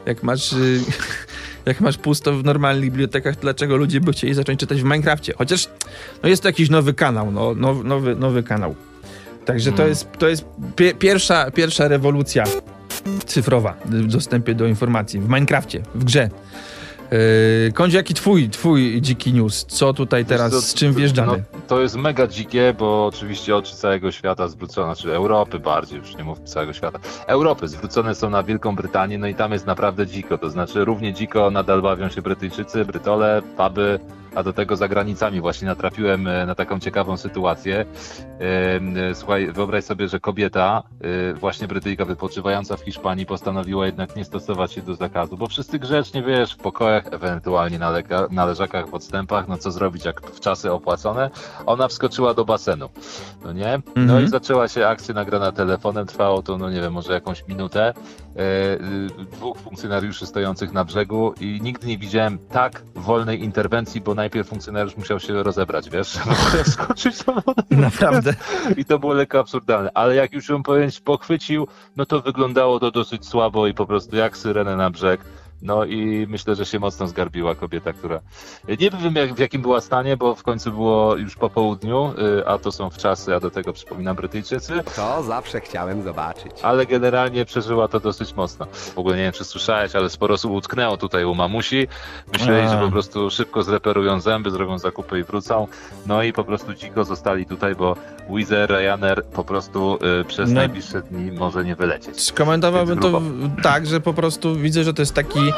jak 0.05 0.23
masz... 0.23 0.53
y, 0.53 0.79
Jak 1.65 1.81
masz 1.81 1.97
pusto 1.97 2.37
w 2.37 2.43
normalnych 2.43 2.89
bibliotekach, 2.89 3.35
dlaczego 3.39 3.77
ludzie 3.77 4.01
by 4.01 4.11
chcieli 4.11 4.33
zacząć 4.33 4.59
czytać 4.59 4.81
w 4.81 4.83
Minecrafcie? 4.83 5.33
Chociaż 5.37 5.69
no 6.23 6.29
jest 6.29 6.41
to 6.41 6.49
jakiś 6.49 6.69
nowy 6.69 6.93
kanał, 6.93 7.31
no, 7.31 7.55
now, 7.55 7.83
nowy, 7.83 8.15
nowy 8.15 8.43
kanał. 8.43 8.75
Także 9.45 9.71
to 9.71 9.77
Mm. 9.77 9.89
jest, 9.89 10.07
to 10.19 10.27
jest 10.27 10.45
pie, 10.75 10.93
pierwsza, 10.93 11.51
pierwsza 11.51 11.87
rewolucja 11.87 12.43
cyfrowa 13.25 13.73
w 13.85 14.07
dostępie 14.07 14.55
do 14.55 14.67
informacji 14.67 15.19
w 15.19 15.29
Minecrafcie, 15.29 15.81
w 15.95 16.03
grze. 16.03 16.29
Yy, 17.13 17.71
Kądzie, 17.71 17.97
jaki 17.97 18.13
twój, 18.13 18.49
twój 18.49 19.01
dziki 19.01 19.33
news? 19.33 19.65
Co 19.65 19.93
tutaj 19.93 20.25
teraz, 20.25 20.53
z 20.53 20.73
czym 20.73 20.93
wjeżdżamy? 20.93 21.43
No, 21.53 21.59
to 21.67 21.81
jest 21.81 21.95
mega 21.95 22.27
dzikie, 22.27 22.75
bo 22.79 23.05
oczywiście 23.05 23.55
oczy 23.55 23.75
całego 23.75 24.11
świata 24.11 24.47
zwrócone, 24.47 24.95
znaczy 24.95 25.15
Europy 25.15 25.59
bardziej, 25.59 25.99
już 25.99 26.15
nie 26.15 26.23
mów 26.23 26.39
całego 26.39 26.73
świata, 26.73 26.99
Europy 27.27 27.67
zwrócone 27.67 28.15
są 28.15 28.29
na 28.29 28.43
Wielką 28.43 28.75
Brytanię, 28.75 29.17
no 29.17 29.27
i 29.27 29.35
tam 29.35 29.51
jest 29.51 29.65
naprawdę 29.65 30.07
dziko, 30.07 30.37
to 30.37 30.49
znaczy 30.49 30.85
równie 30.85 31.13
dziko 31.13 31.51
nadal 31.51 31.81
bawią 31.81 32.09
się 32.09 32.21
Brytyjczycy, 32.21 32.85
Brytole, 32.85 33.41
puby, 33.57 33.99
a 34.35 34.43
do 34.43 34.53
tego 34.53 34.75
za 34.75 34.87
granicami 34.87 35.41
właśnie 35.41 35.67
natrafiłem 35.67 36.27
e, 36.27 36.45
na 36.45 36.55
taką 36.55 36.79
ciekawą 36.79 37.17
sytuację. 37.17 37.85
Em, 38.39 38.97
e, 38.97 39.15
Słuchaj, 39.15 39.51
wyobraź 39.51 39.83
sobie, 39.83 40.07
że 40.07 40.19
kobieta, 40.19 40.83
e, 41.29 41.33
właśnie 41.33 41.67
Brytyjka 41.67 42.05
wypoczywająca 42.05 42.77
w 42.77 42.81
Hiszpanii, 42.81 43.25
postanowiła 43.25 43.85
jednak 43.85 44.15
nie 44.15 44.25
stosować 44.25 44.71
się 44.73 44.81
do 44.81 44.95
zakazu, 44.95 45.37
bo 45.37 45.47
wszyscy 45.47 45.79
grzecznie, 45.79 46.23
wiesz, 46.23 46.53
w 46.53 46.57
pokojach, 46.57 47.03
ewentualnie 47.11 47.79
na, 47.79 47.91
leka- 47.91 48.31
na 48.31 48.45
leżakach 48.45 48.87
w 48.89 48.93
odstępach, 48.93 49.47
no 49.47 49.57
co 49.57 49.71
zrobić, 49.71 50.05
jak 50.05 50.21
w 50.21 50.39
czasy 50.39 50.71
opłacone, 50.71 51.29
ona 51.65 51.87
wskoczyła 51.87 52.33
do 52.33 52.45
basenu, 52.45 52.89
no 53.45 53.53
nie? 53.53 53.81
No 53.95 54.01
Mhm. 54.01 54.23
i 54.25 54.27
zaczęła 54.27 54.67
się 54.67 54.87
akcja 54.87 55.13
nagrana 55.13 55.51
telefonem, 55.51 56.05
trwało 56.07 56.41
to, 56.41 56.57
no 56.57 56.69
nie 56.69 56.81
wiem, 56.81 56.93
może 56.93 57.13
jakąś 57.13 57.47
minutę, 57.47 57.93
e, 58.35 59.23
dwóch 59.31 59.57
funkcjonariuszy 59.57 60.25
stojących 60.25 60.73
na 60.73 60.85
brzegu 60.85 61.33
i 61.41 61.59
nigdy 61.61 61.87
nie 61.87 61.97
widziałem 61.97 62.37
tak 62.51 62.81
wolnej 62.95 63.43
interwencji, 63.43 64.01
bo 64.01 64.15
najpierw 64.23 64.47
funkcjonariusz 64.47 64.97
musiał 64.97 65.19
się 65.19 65.43
rozebrać, 65.43 65.89
wiesz, 65.89 66.17
do 67.25 67.33
wody. 67.33 67.63
Naprawdę. 67.69 68.33
I 68.77 68.85
to 68.85 68.99
było 68.99 69.13
lekko 69.13 69.39
absurdalne, 69.39 69.89
ale 69.93 70.15
jak 70.15 70.33
już 70.33 70.49
ją 70.49 70.63
powiem, 70.63 70.89
pochwycił, 71.03 71.67
no 71.95 72.05
to 72.05 72.21
wyglądało 72.21 72.79
to 72.79 72.91
dosyć 72.91 73.25
słabo 73.27 73.67
i 73.67 73.73
po 73.73 73.85
prostu 73.85 74.15
jak 74.15 74.37
syrenę 74.37 74.75
na 74.75 74.89
brzeg. 74.89 75.21
No 75.63 75.85
i 75.85 76.27
myślę, 76.29 76.55
że 76.55 76.65
się 76.65 76.79
mocno 76.79 77.07
zgarbiła 77.07 77.55
kobieta, 77.55 77.93
która. 77.93 78.19
Nie 78.67 78.89
wiem 78.89 79.15
jak, 79.15 79.33
w 79.33 79.39
jakim 79.39 79.61
była 79.61 79.81
stanie, 79.81 80.17
bo 80.17 80.35
w 80.35 80.43
końcu 80.43 80.71
było 80.71 81.15
już 81.15 81.35
po 81.35 81.49
południu, 81.49 82.13
y, 82.39 82.47
a 82.47 82.57
to 82.57 82.71
są 82.71 82.89
w 82.89 82.97
czasy, 82.97 83.35
a 83.35 83.39
do 83.39 83.51
tego 83.51 83.73
przypominam 83.73 84.15
Brytyjczycy, 84.15 84.73
To 84.95 85.23
zawsze 85.23 85.61
chciałem 85.61 86.03
zobaczyć. 86.03 86.51
ale 86.61 86.85
generalnie 86.85 87.45
przeżyła 87.45 87.87
to 87.87 87.99
dosyć 87.99 88.33
mocno. 88.35 88.65
W 88.73 88.97
ogóle 88.97 89.17
nie 89.17 89.23
wiem, 89.23 89.31
czy 89.33 89.43
słyszałeś, 89.43 89.95
ale 89.95 90.09
sporo 90.09 90.33
osób 90.33 90.51
utknęło 90.51 90.97
tutaj 90.97 91.25
u 91.25 91.35
mamusi. 91.35 91.87
Myśleli, 92.33 92.67
A. 92.67 92.69
że 92.69 92.85
po 92.85 92.91
prostu 92.91 93.29
szybko 93.29 93.63
zreperują 93.63 94.19
zęby, 94.19 94.51
zrobią 94.51 94.79
zakupy 94.79 95.19
i 95.19 95.23
wrócą. 95.23 95.67
No 96.05 96.23
i 96.23 96.33
po 96.33 96.43
prostu 96.43 96.73
dziko 96.73 97.03
zostali 97.03 97.45
tutaj, 97.45 97.75
bo 97.75 97.95
Wizz 98.29 98.51
Air, 98.51 98.69
Ryanair 98.69 99.23
po 99.25 99.43
prostu 99.43 99.97
y, 100.21 100.25
przez 100.25 100.49
No. 100.49 100.55
najbliższe 100.55 101.01
dni 101.01 101.31
może 101.31 101.63
nie 101.65 101.75
wylecieć. 101.75 102.21
Skomentowałbym 102.21 102.99
to 102.99 103.21
tak, 103.63 103.85
że 103.87 103.99
po 103.99 104.13
prostu 104.13 104.55
widzę, 104.55 104.83
że 104.83 104.93
to 104.93 105.01
jest 105.01 105.13
taki 105.13 105.52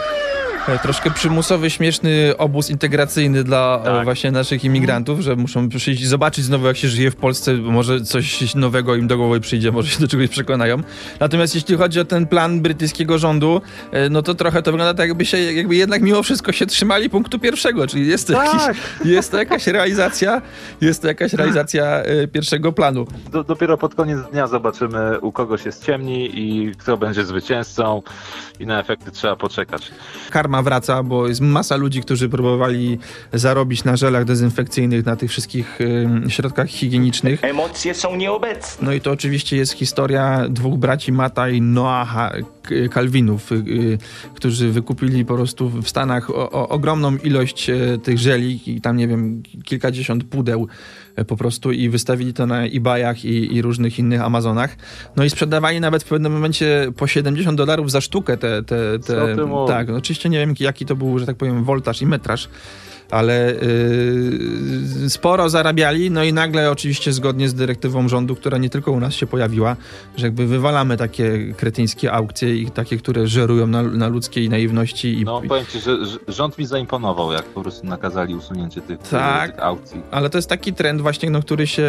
e, 0.67 0.79
troszkę 0.79 1.12
przymusowy, 1.12 1.69
śmieszny 1.69 2.34
obóz 2.38 2.69
integracyjny 2.69 3.43
dla 3.43 3.79
e, 3.81 3.86
Tak. 3.86 4.03
właśnie 4.03 4.31
naszych 4.31 4.63
imigrantów, 4.63 5.19
że 5.19 5.36
muszą 5.36 5.69
przyjść 5.69 6.01
i 6.01 6.05
zobaczyć 6.08 6.45
znowu, 6.45 6.67
jak 6.67 6.77
się 6.77 6.88
żyje 6.88 7.12
w 7.12 7.15
Polsce, 7.15 7.53
może 7.53 8.01
coś 8.01 8.55
nowego 8.55 8.95
im 8.95 9.08
do 9.08 9.17
głowy 9.17 9.39
przyjdzie, 9.39 9.71
może 9.71 9.89
się 9.89 9.99
do 9.99 10.08
czegoś 10.08 10.29
przekonają. 10.29 10.77
Natomiast 11.19 11.55
jeśli 11.55 11.75
chodzi 11.77 11.99
o 11.99 12.05
ten 12.05 12.27
plan 12.27 12.62
brytyjskiego 12.62 13.17
rządu, 13.17 13.62
e, 13.91 14.10
no 14.10 14.21
to 14.21 14.36
trochę 14.36 14.62
to 14.62 14.71
wygląda 14.71 14.93
tak, 14.93 15.08
jakby 15.08 15.25
się, 15.25 15.38
jakby 15.38 15.75
jednak 15.75 16.01
mimo 16.01 16.23
wszystko 16.23 16.51
się 16.51 16.65
trzymali 16.65 17.10
punktu 17.10 17.39
pierwszego, 17.39 17.88
czyli 17.88 18.08
jest 18.08 18.27
to, 18.27 18.34
jakiś, 18.43 18.62
jest 19.05 19.31
to 19.31 19.38
jakaś 19.38 19.67
realizacja, 19.67 20.41
jest 20.81 21.01
to 21.01 21.08
jakaś 21.08 21.34
realizacja 21.34 22.03
pierwszego 22.31 22.71
planu. 22.71 23.08
Do, 23.31 23.43
dopiero 23.43 23.77
pod 23.77 23.95
koniec 23.95 24.19
dnia 24.31 24.47
zobaczymy, 24.47 25.19
u 25.19 25.31
kogo 25.31 25.58
się 25.58 25.71
ściemni 25.71 26.39
i 26.39 26.71
kto 26.75 26.97
będzie 26.97 27.25
zwycięzcą 27.25 28.01
i 28.60 28.65
na 28.65 28.79
efekty 28.79 29.12
trzeba 29.12 29.36
poczekać. 29.36 29.84
Karma 30.29 30.61
wraca, 30.61 31.03
bo 31.03 31.27
jest 31.27 31.41
masa 31.41 31.75
ludzi, 31.75 32.01
którzy 32.01 32.29
próbowali 32.29 32.99
zarobić 33.33 33.83
na 33.83 33.95
żelach 33.95 34.25
dezynfekcyjnych, 34.25 35.05
na 35.05 35.15
tych 35.15 35.31
wszystkich 35.31 35.81
ym, 35.81 36.29
środkach 36.29 36.67
higienicznych. 36.67 37.43
Emocje 37.43 37.93
są 37.93 38.15
nieobecne. 38.15 38.85
No 38.85 38.93
i 38.93 39.01
to 39.01 39.11
oczywiście 39.11 39.57
jest 39.57 39.73
historia 39.73 40.45
dwóch 40.49 40.79
braci 40.79 41.11
Mata 41.11 41.49
i 41.49 41.61
Noaha 41.61 42.31
Kalwinów, 42.91 43.51
y, 43.51 43.55
y, 43.55 43.97
którzy 44.35 44.71
wykupili 44.71 45.25
po 45.25 45.35
prostu 45.35 45.69
w 45.69 45.89
Stanach 45.89 46.29
o, 46.29 46.51
o, 46.51 46.69
ogromną 46.69 47.17
ilość 47.17 47.69
e, 47.69 47.97
tych 48.03 48.17
żeli 48.19 48.59
i 48.65 48.81
tam, 48.81 48.97
nie 48.97 49.07
wiem, 49.07 49.43
kilkadziesiąt 49.63 50.23
pudeł 50.23 50.67
e, 51.15 51.25
po 51.25 51.37
prostu 51.37 51.71
i 51.71 51.89
wystawili 51.89 52.33
to 52.33 52.45
na 52.45 52.63
eBayach 52.63 53.25
i, 53.25 53.55
i 53.55 53.61
różnych 53.61 53.99
innych 53.99 54.21
Amazonach. 54.21 54.75
No 55.15 55.23
i 55.23 55.29
sprzedawali 55.29 55.79
nawet 55.79 56.03
w 56.03 56.07
pewnym 56.07 56.31
momencie 56.31 56.91
po 56.97 57.07
70 57.07 57.57
dolarów 57.57 57.91
za 57.91 58.01
sztukę 58.01 58.37
te... 58.37 58.63
te, 58.63 58.99
Co 58.99 59.13
te? 59.13 59.35
Tak, 59.67 59.89
oczywiście 59.89 60.30
nie 60.30 60.39
wiem 60.39 60.56
jaki 60.60 60.86
to 60.86 60.95
był, 60.95 61.19
że 61.19 61.25
tak 61.25 61.36
powiem, 61.36 61.63
woltaż 61.63 62.01
i 62.01 62.06
metraż, 62.06 62.49
ale 63.11 63.53
yy, 65.01 65.09
sporo 65.09 65.49
zarabiali, 65.49 66.11
no 66.11 66.23
i 66.23 66.33
nagle 66.33 66.71
oczywiście 66.71 67.13
zgodnie 67.13 67.49
z 67.49 67.53
dyrektywą 67.53 68.09
rządu, 68.09 68.35
która 68.35 68.57
nie 68.57 68.69
tylko 68.69 68.91
u 68.91 68.99
nas 68.99 69.13
się 69.13 69.27
pojawiła, 69.27 69.75
że 70.17 70.25
jakby 70.27 70.47
wywalamy 70.47 70.97
takie 70.97 71.53
kretyńskie 71.57 72.11
aukcje 72.11 72.55
i 72.55 72.71
takie, 72.71 72.97
które 72.97 73.27
żerują 73.27 73.67
na, 73.67 73.83
na 73.83 74.07
ludzkiej 74.07 74.49
naiwności 74.49 75.19
i, 75.21 75.23
No 75.25 75.41
powiem 75.47 75.65
ci, 75.65 75.79
że 75.79 75.97
rząd 76.27 76.57
mi 76.57 76.65
zaimponował, 76.65 77.31
jak 77.31 77.43
po 77.45 77.61
prostu 77.61 77.87
nakazali 77.87 78.35
usunięcie 78.35 78.81
tych, 78.81 78.97
Tak. 78.99 79.51
tych 79.51 79.63
aukcji. 79.63 80.01
Ale 80.11 80.29
to 80.29 80.37
jest 80.37 80.49
taki 80.49 80.73
trend 80.73 81.01
właśnie, 81.01 81.29
no, 81.29 81.41
który 81.41 81.67
się 81.67 81.87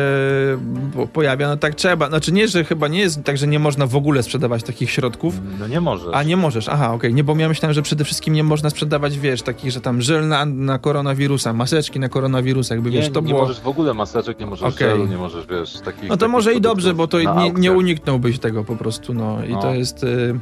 po- 0.95 1.07
pojawia, 1.07 1.49
no 1.49 1.57
tak 1.57 1.75
trzeba, 1.75 2.09
znaczy 2.09 2.33
nie, 2.33 2.49
że 2.49 2.65
chyba 2.65 2.89
nie 2.89 3.01
jest 3.01 3.23
tak, 3.25 3.39
że 3.39 3.47
nie 3.47 3.59
można 3.59 3.87
w 3.87 3.97
ogóle 3.97 4.23
sprzedawać 4.23 4.63
takich 4.63 4.91
środków, 4.91 5.35
No 5.61 5.69
nie 5.69 5.81
możesz. 5.81 6.09
A 6.13 6.23
nie 6.23 6.37
możesz, 6.37 6.69
aha, 6.69 6.93
okej, 6.93 7.15
nie, 7.15 7.25
bo 7.25 7.37
ja 7.37 7.49
myślałem, 7.49 7.75
że 7.75 7.83
przede 7.83 8.05
wszystkim 8.05 8.35
nie 8.35 8.45
można 8.45 8.71
sprzedawać, 8.71 9.19
wiesz, 9.19 9.43
takich, 9.43 9.71
że 9.71 9.81
tam 9.81 10.03
żel 10.03 10.29
na, 10.29 10.45
na 10.47 10.79
koronawirusa, 11.07 11.53
maseczki 11.53 12.01
na 12.01 12.09
koronawirusa, 12.09 12.75
jakby 12.75 12.91
nie, 12.91 12.97
wiesz, 12.99 13.11
to 13.11 13.21
nie 13.21 13.29
było... 13.29 13.41
możesz 13.41 13.61
w 13.61 13.67
ogóle 13.69 13.95
maseczek, 13.95 14.41
nie 14.41 14.47
możesz 14.47 14.75
Okej. 14.75 14.89
żelu, 14.91 15.07
nie 15.07 15.17
możesz, 15.17 15.47
wiesz, 15.47 15.81
takich... 15.85 16.03
No 16.03 16.09
to 16.09 16.17
takich 16.17 16.33
może 16.33 16.55
i 16.55 16.61
dobrze, 16.61 16.95
bo 16.95 17.07
to 17.07 17.21
nie, 17.21 17.51
nie 17.51 17.73
uniknąłbyś 17.73 18.39
tego 18.39 18.65
po 18.65 18.77
prostu, 18.77 19.15
no 19.15 19.45
i 19.45 19.53
No. 19.53 19.63
to 19.63 19.75
jest... 19.75 20.05
Y... 20.05 20.39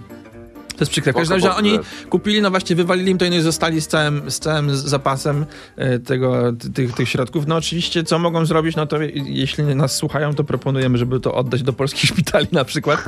To 0.76 0.80
jest 0.80 0.92
przykre. 0.92 1.12
W 1.12 1.16
każdym 1.16 1.34
razie 1.36 1.54
oni 1.54 1.78
kupili, 2.10 2.42
no 2.42 2.50
właśnie 2.50 2.76
wywalili 2.76 3.10
im 3.10 3.18
to 3.18 3.24
i 3.24 3.30
no 3.30 3.36
i 3.36 3.40
zostali 3.40 3.80
z 3.80 3.88
całym, 3.88 4.30
z 4.30 4.38
całym 4.38 4.76
zapasem 4.76 5.46
e, 5.76 5.98
tego, 5.98 6.52
ty- 6.52 6.70
tych, 6.70 6.92
tych 6.92 7.08
środków. 7.08 7.46
No 7.46 7.56
oczywiście, 7.56 8.04
co 8.04 8.18
mogą 8.18 8.46
zrobić, 8.46 8.76
no 8.76 8.86
to 8.86 9.02
je- 9.02 9.10
jeśli 9.26 9.64
nas 9.64 9.96
słuchają, 9.96 10.34
to 10.34 10.44
proponujemy, 10.44 10.98
żeby 10.98 11.20
to 11.20 11.34
oddać 11.34 11.62
do 11.62 11.72
polskich 11.72 12.04
szpitali 12.10 12.46
na 12.52 12.64
przykład. 12.64 13.04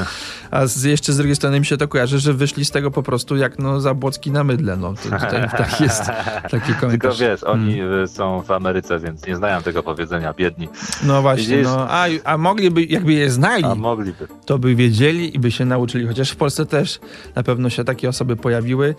A 0.50 0.66
z, 0.66 0.82
jeszcze 0.82 1.12
z 1.12 1.16
drugiej 1.16 1.36
strony 1.36 1.60
mi 1.60 1.66
się 1.66 1.76
to 1.76 1.88
kojarzy, 1.88 2.18
że 2.18 2.32
wyszli 2.34 2.64
z 2.64 2.70
tego 2.70 2.90
po 2.90 3.02
prostu 3.02 3.36
jak 3.36 3.58
no 3.58 3.80
zabłocki 3.80 4.30
na 4.30 4.44
mydle. 4.44 4.76
No, 4.76 4.94
to, 4.94 5.02
tutaj 5.18 5.48
tak 5.58 5.80
jest 5.80 6.02
taki 6.50 6.66
Tylko 6.66 6.80
komentarz. 6.80 7.20
wiesz, 7.20 7.44
oni 7.44 7.80
Mm. 7.80 8.00
y, 8.04 8.08
są 8.08 8.42
w 8.42 8.50
Ameryce, 8.50 8.98
więc 8.98 9.26
nie 9.26 9.36
znają 9.36 9.62
tego 9.62 9.82
powiedzenia, 9.82 10.32
biedni. 10.34 10.68
No 11.02 11.22
właśnie, 11.22 11.44
Widzisz? 11.56 11.64
no, 11.66 11.86
a, 11.90 12.06
a 12.24 12.38
mogliby, 12.38 12.84
jakby 12.84 13.12
je 13.12 13.30
znali, 13.30 13.64
A 13.64 13.74
mogliby. 13.74 14.28
to 14.46 14.58
by 14.58 14.74
wiedzieli 14.74 15.36
i 15.36 15.38
by 15.38 15.50
się 15.50 15.64
nauczyli. 15.64 16.06
Chociaż 16.06 16.30
w 16.30 16.36
Polsce 16.36 16.66
też 16.66 17.00
na 17.34 17.42
pewno 17.42 17.55
się 17.68 17.84
takie 17.84 18.08
osoby 18.08 18.36
pojawiły. 18.36 18.94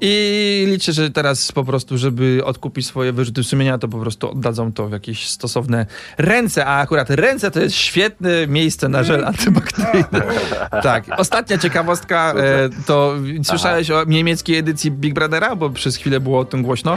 I 0.00 0.64
liczę, 0.68 0.92
że 0.92 1.10
teraz 1.10 1.52
po 1.52 1.64
prostu, 1.64 1.98
żeby 1.98 2.40
odkupić 2.44 2.86
swoje 2.86 3.12
wyrzuty 3.12 3.44
sumienia, 3.44 3.78
to 3.78 3.88
po 3.88 3.98
prostu 3.98 4.30
oddadzą 4.30 4.72
to 4.72 4.88
w 4.88 4.92
jakieś 4.92 5.28
stosowne 5.28 5.86
ręce. 6.18 6.66
A 6.66 6.80
akurat 6.80 7.10
ręce 7.10 7.50
to 7.50 7.60
jest 7.60 7.76
świetne 7.76 8.46
miejsce 8.46 8.88
na 8.88 9.02
żel 9.02 9.24
antybakteryjny. 9.24 10.20
tak. 10.82 11.04
Ostatnia 11.16 11.58
ciekawostka 11.58 12.34
e, 12.36 12.68
to 12.86 13.14
słyszałeś 13.44 13.90
o 13.90 14.04
niemieckiej 14.04 14.56
edycji 14.56 14.90
Big 14.90 15.14
Brothera? 15.14 15.56
Bo 15.56 15.70
przez 15.70 15.96
chwilę 15.96 16.20
było 16.20 16.38
o 16.40 16.44
tym 16.44 16.62
głośno. 16.62 16.96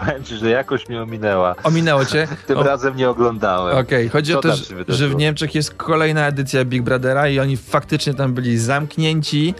Powiem 0.00 0.24
ci, 0.24 0.36
że 0.36 0.50
jakoś 0.50 0.88
mnie 0.88 1.02
ominęła. 1.02 1.54
Ominęło 1.64 2.04
cię. 2.04 2.28
Tym 2.46 2.58
O- 2.58 2.62
razem 2.62 2.96
nie 2.96 3.10
oglądałem. 3.10 3.78
Okej, 3.78 4.08
chodzi 4.08 4.32
Co 4.32 4.38
o 4.38 4.42
to, 4.42 4.52
że, 4.88 5.08
w 5.08 5.16
Niemczech 5.16 5.54
jest 5.54 5.74
kolejna 5.74 6.26
edycja 6.26 6.64
Big 6.64 6.82
Brothera 6.82 7.28
i 7.28 7.38
oni 7.40 7.56
faktycznie 7.56 8.14
tam 8.14 8.34
byli 8.34 8.58
zamknięci 8.58 9.54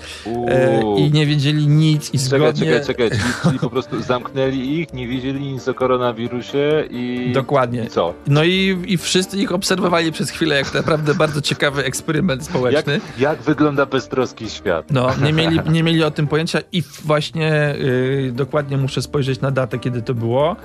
e, 0.49 0.81
i 0.97 1.11
nie 1.13 1.27
wiedzieli 1.27 1.67
nic 1.67 2.15
i 2.15 2.19
Czekaj, 2.19 2.39
zgodnie... 2.39 2.67
czekaj, 2.81 2.87
czekaj, 2.87 3.11
czyli, 3.21 3.23
czyli 3.43 3.59
po 3.59 3.71
prostu 3.71 4.03
zamknęli 4.03 4.59
ich, 4.81 4.93
nie 4.93 5.09
wiedzieli 5.09 5.41
nic 5.41 5.69
o 5.69 5.75
koronawirusie 5.75 6.85
i... 6.91 7.33
Dokładnie. 7.35 7.85
I 7.85 7.89
co? 7.89 8.15
No 8.27 8.45
i, 8.45 8.83
i 8.87 8.99
wszyscy 8.99 9.39
ich 9.39 9.53
obserwowali 9.53 10.13
przez 10.13 10.31
chwilę, 10.31 10.57
jak 10.57 10.75
naprawdę 10.75 11.15
bardzo 11.15 11.41
ciekawy 11.41 11.85
eksperyment 11.85 12.43
Jak, 12.43 12.51
społeczny. 12.51 13.01
jak 13.19 13.43
wygląda 13.43 13.87
beztroski 13.87 14.51
świat? 14.51 14.91
No, 14.91 15.11
nie 15.25 15.33
mieli, 15.33 15.61
nie 15.73 15.83
mieli 15.83 16.05
o 16.05 16.11
tym 16.11 16.27
pojęcia 16.27 16.59
i 16.73 16.83
właśnie 17.05 17.75
y, 17.75 18.33
dokładnie 18.35 18.77
muszę 18.77 19.03
spojrzeć 19.03 19.41
na 19.41 19.51
datę, 19.51 19.79
kiedy 19.87 20.03
to 20.03 20.15
było. 20.15 20.57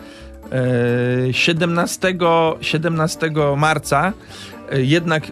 Y, 1.30 1.34
17, 1.34 2.14
17 2.62 3.32
marca 3.58 4.14
jednak 4.78 5.24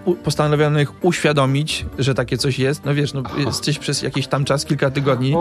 ich 0.81 1.05
uświadomić, 1.05 1.85
że 1.99 2.13
takie 2.13 2.37
coś 2.37 2.59
jest. 2.59 2.85
No 2.85 2.95
wiesz, 2.95 3.13
no, 3.13 3.23
jesteś 3.37 3.79
przez 3.79 4.01
jakiś 4.01 4.27
tam 4.27 4.45
czas, 4.45 4.65
kilka 4.65 4.91
tygodni 4.91 5.33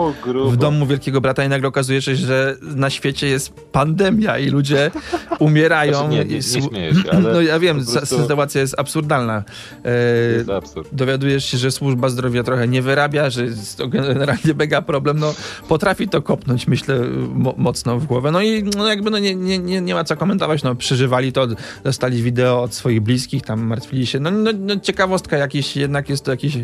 w 0.49 0.57
domu 0.57 0.85
Wielkiego 0.85 1.21
Brata 1.21 1.43
i 1.43 1.49
nagle 1.49 1.67
okazuje 1.67 2.01
się, 2.01 2.15
że 2.15 2.55
na 2.61 2.89
świecie 2.89 3.27
jest 3.27 3.53
pandemia 3.71 4.37
i 4.37 4.49
ludzie 4.49 4.91
umierają. 5.39 5.93
Znaczy, 5.93 6.09
nie, 6.09 6.25
nie, 6.25 6.35
nie 6.35 6.41
słu- 6.41 6.69
śmieję 6.69 6.93
się, 6.95 7.11
ale 7.11 7.21
No 7.33 7.41
ja 7.41 7.59
wiem, 7.59 7.85
prostu- 7.85 8.17
sytuacja 8.21 8.61
jest 8.61 8.79
absurdalna. 8.79 9.43
E, 9.85 10.33
Jest 10.37 10.49
absurd. 10.49 10.89
dowiadujesz 10.91 11.45
się, 11.45 11.57
że 11.57 11.71
służba 11.71 12.09
zdrowia 12.09 12.43
trochę 12.43 12.67
nie 12.67 12.81
wyrabia, 12.81 13.29
że 13.29 13.43
jest 13.45 13.77
to 13.77 13.87
generalnie 13.87 14.53
mega 14.57 14.81
problem, 14.81 15.19
no 15.19 15.33
potrafi 15.67 16.07
to 16.07 16.21
kopnąć, 16.21 16.67
myślę, 16.67 16.99
mo 17.33 17.53
mocno 17.57 17.99
w 17.99 18.05
głowę. 18.05 18.31
No 18.31 18.41
i 18.41 18.63
no, 18.63 18.87
jakby 18.87 19.11
no, 19.11 19.19
nie, 19.19 19.35
nie, 19.35 19.59
nie, 19.59 19.81
nie 19.81 19.93
ma 19.93 20.03
co 20.03 20.17
komentować, 20.17 20.63
no 20.63 20.75
przeżywali 20.75 21.31
to, 21.33 21.47
dostali 21.83 22.23
wideo 22.23 22.61
od 22.61 22.73
swoich 22.73 23.01
bliskich, 23.01 23.43
tam 23.43 23.61
się. 23.93 24.19
No, 24.19 24.31
no, 24.31 24.51
no 24.59 24.79
ciekawostka 24.79 25.37
jakiś, 25.37 25.75
jednak 25.77 26.09
jest 26.09 26.25
to 26.25 26.31
jakiś, 26.31 26.57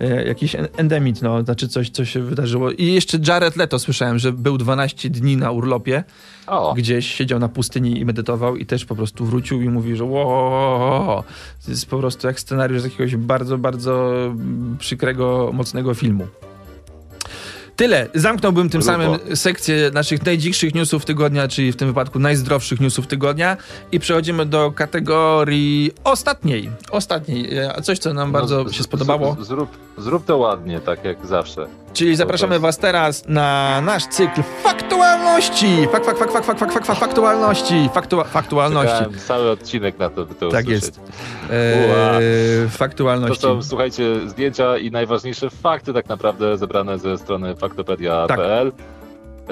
e, 0.00 0.24
jakiś 0.26 0.54
en- 0.54 0.68
endemit, 0.76 1.22
no, 1.22 1.42
znaczy 1.42 1.68
coś, 1.68 1.90
co 1.90 2.04
się 2.04 2.20
wydarzyło. 2.20 2.70
I 2.70 2.92
jeszcze 2.92 3.18
Jared 3.28 3.56
Leto 3.56 3.78
słyszałem, 3.78 4.18
że 4.18 4.32
był 4.32 4.58
12 4.58 5.10
dni 5.10 5.36
na 5.36 5.50
urlopie, 5.50 6.04
O, 6.46 6.74
gdzieś 6.74 7.06
siedział 7.14 7.38
na 7.38 7.48
pustyni 7.48 7.98
i 8.00 8.04
medytował 8.04 8.56
i 8.56 8.66
też 8.66 8.84
po 8.84 8.96
prostu 8.96 9.24
wrócił 9.24 9.62
i 9.62 9.68
mówi, 9.68 9.96
że 9.96 10.04
wow, 10.04 11.22
to 11.64 11.70
jest 11.70 11.86
po 11.86 11.98
prostu 11.98 12.26
jak 12.26 12.40
scenariusz 12.40 12.80
z 12.80 12.84
jakiegoś 12.84 13.16
bardzo, 13.16 13.58
bardzo 13.58 14.12
przykrego, 14.78 15.50
mocnego 15.54 15.94
filmu. 15.94 16.26
Tyle. 17.76 18.08
Zamknąłbym 18.14 18.68
tym 18.68 18.80
Grubo. 18.80 18.92
samym 18.92 19.36
sekcję 19.36 19.90
naszych 19.94 20.26
najdzikszych 20.26 20.74
newsów 20.74 21.04
tygodnia, 21.04 21.48
czyli 21.48 21.72
w 21.72 21.76
tym 21.76 21.88
wypadku 21.88 22.18
najzdrowszych 22.18 22.80
newsów 22.80 23.06
tygodnia 23.06 23.56
i 23.92 24.00
przechodzimy 24.00 24.46
do 24.46 24.72
kategorii 24.72 25.92
ostatniej. 26.04 26.70
Ostatniej. 26.90 27.58
E, 27.58 27.82
Coś, 27.82 27.98
co 27.98 28.14
nam 28.14 28.32
bardzo 28.32 28.64
no, 28.64 28.68
z- 28.70 28.72
się 28.72 28.82
spodobało. 28.82 29.36
Zrób, 29.40 29.70
zrób 29.98 30.24
to 30.24 30.36
ładnie, 30.36 30.80
tak 30.80 31.04
jak 31.04 31.26
zawsze. 31.26 31.66
Czyli 31.94 32.16
zapraszamy 32.16 32.58
was 32.58 32.78
teraz 32.78 33.24
na 33.28 33.80
nasz 33.80 34.06
cykl 34.06 34.42
faktualności. 34.62 35.86
Fak, 35.92 36.04
fak, 36.04 36.18
fak, 36.18 36.32
fak, 36.32 36.44
fak, 36.44 36.58
fak, 36.58 36.72
fak, 36.72 36.86
fak 36.86 36.96
faktualności. 36.98 37.90
Faktua, 37.94 38.24
faktualności. 38.24 39.04
Cały 39.26 39.50
odcinek 39.50 39.98
na 39.98 40.10
to, 40.10 40.26
by 40.26 40.34
to 40.34 40.48
Tak 40.48 40.64
usłyszeć. 40.64 40.84
jest. 40.84 41.00
Eee, 41.50 42.68
faktualności. 42.68 43.42
To 43.42 43.54
są, 43.54 43.62
słuchajcie, 43.62 44.28
zdjęcia 44.28 44.78
i 44.78 44.90
najważniejsze 44.90 45.50
fakty 45.50 45.92
tak 45.92 46.08
naprawdę 46.08 46.58
zebrane 46.58 46.98
ze 46.98 47.18
strony 47.18 47.56
faktopedia.pl. 47.56 48.72
Tak. 48.72 48.80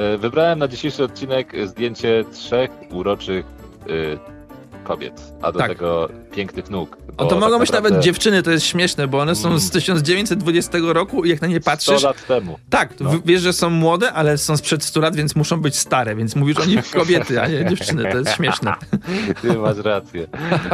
Eee, 0.05 0.19
wybrałem 0.19 0.59
na 0.59 0.69
dzisiejszy 0.69 1.05
odcinek 1.05 1.53
zdjęcie 1.67 2.25
trzech 2.33 2.71
uroczych 2.91 3.47
y, 3.91 4.19
kobiet, 4.85 5.33
a 5.43 5.53
do 5.53 5.59
tak. 5.59 5.69
tego 5.69 6.09
pięknych 6.33 6.71
nóg. 6.71 6.97
O, 7.17 7.25
bo 7.25 7.31
to 7.31 7.35
mogą 7.41 7.51
tak 7.51 7.61
być 7.61 7.71
nawet 7.71 7.83
naprawdę 7.85 8.05
dziewczyny, 8.05 8.43
to 8.43 8.51
jest 8.51 8.67
śmieszne, 8.67 9.09
bo 9.09 9.19
one 9.19 9.35
są 9.35 9.49
Mm. 9.49 9.61
z 9.61 9.71
1920 9.71 10.79
roku 10.93 11.25
i 11.25 11.29
jak 11.29 11.41
na 11.43 11.49
nie 11.49 11.61
100 11.61 11.65
patrzysz, 11.71 12.03
lat 12.03 12.27
temu. 12.27 12.59
tak, 12.71 13.01
No. 13.01 13.11
wiesz, 13.25 13.41
że 13.43 13.53
są 13.53 13.71
młode, 13.71 14.13
ale 14.13 14.39
są 14.39 14.57
sprzed 14.57 14.85
100 14.85 15.01
lat, 15.01 15.17
więc 15.17 15.37
muszą 15.37 15.61
być 15.61 15.77
stare, 15.77 16.17
więc 16.17 16.37
mówisz 16.37 16.59
o 16.59 16.65
nich 16.65 16.91
kobiety, 16.91 17.41
a 17.43 17.47
nie 17.49 17.65
dziewczyny, 17.67 18.13
to 18.13 18.19
jest 18.19 18.33
śmieszne. 18.37 18.75
Ty 19.43 19.53
masz 19.59 19.77
rację, 19.79 20.27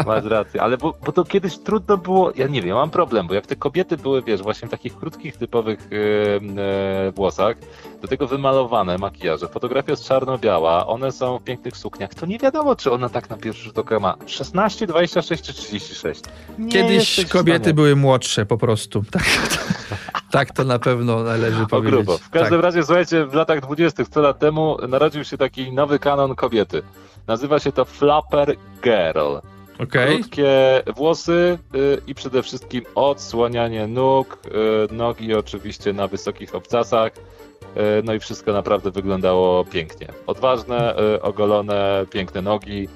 masz 0.06 0.24
rację. 0.24 0.62
Ale 0.62 0.76
bo, 0.78 0.94
bo 1.06 1.12
to 1.12 1.24
kiedyś 1.24 1.58
trudno 1.58 1.96
było, 1.96 2.32
ja 2.36 2.46
nie 2.46 2.62
wiem, 2.62 2.74
mam 2.76 2.90
problem, 2.90 3.26
bo 3.26 3.34
jak 3.34 3.46
te 3.46 3.56
kobiety 3.56 3.96
były, 3.96 4.22
wiesz, 4.22 4.42
właśnie 4.42 4.68
w 4.68 4.70
takich 4.70 4.96
krótkich, 4.96 5.36
typowych 5.36 5.78
e, 5.92 7.06
e, 7.08 7.12
włosach, 7.12 7.56
do 8.02 8.08
tego 8.08 8.26
wymalowane 8.26 8.98
makijaże, 8.98 9.48
fotografia 9.48 9.92
jest 9.92 10.04
czarno-biała, 10.04 10.86
one 10.86 11.12
są 11.12 11.38
w 11.38 11.42
pięknych 11.44 11.76
sukniach, 11.76 12.14
to 12.14 12.26
nie 12.26 12.38
wiadomo, 12.38 12.76
czy 12.76 12.92
ona 12.92 13.08
tak 13.08 13.30
na 13.30 13.36
pierwszy 13.36 13.62
rzut 13.64 13.78
oka 13.78 14.00
ma 14.00 14.14
16, 14.26 14.86
26 14.86 15.47
czy 15.48 15.54
36. 15.54 16.20
Nie 16.58 16.68
Kiedyś 16.72 17.26
kobiety 17.26 17.58
stanie. 17.60 17.74
były 17.74 17.96
młodsze 17.96 18.46
po 18.46 18.58
prostu. 18.58 19.02
Tak, 19.10 20.22
tak 20.30 20.52
to 20.56 20.64
na 20.64 20.78
pewno 20.78 21.22
należy 21.22 21.62
O 21.62 21.66
powiedzieć. 21.66 21.90
grubo. 21.92 22.18
W 22.18 22.30
każdym 22.30 22.50
tak. 22.58 22.64
razie, 22.64 22.82
słuchajcie, 22.84 23.26
w 23.26 23.34
latach 23.34 23.60
20. 23.60 24.04
100 24.04 24.20
lat 24.20 24.38
temu 24.38 24.76
narodził 24.88 25.24
się 25.24 25.38
taki 25.38 25.72
nowy 25.72 25.98
kanon 25.98 26.34
kobiety. 26.34 26.82
Nazywa 27.26 27.58
się 27.58 27.72
to 27.72 27.84
Flapper 27.84 28.54
Girl. 28.84 29.36
Okej. 29.82 30.18
Krótkie 30.18 30.82
włosy 30.96 31.58
y, 31.74 32.00
i 32.06 32.14
przede 32.14 32.42
wszystkim 32.42 32.82
odsłanianie 32.94 33.86
nóg, 33.86 34.38
y, 34.90 34.94
nogi 34.94 35.34
oczywiście 35.34 35.92
na 35.92 36.06
wysokich 36.08 36.54
obcasach. 36.54 37.12
y, 37.16 38.02
No 38.04 38.14
i 38.14 38.18
wszystko 38.20 38.52
naprawdę 38.52 38.90
wyglądało 38.90 39.64
pięknie. 39.64 40.08
Odważne, 40.26 40.94
y, 41.16 41.22
ogolone, 41.22 42.06
piękne 42.10 42.42
nogi. 42.42 42.88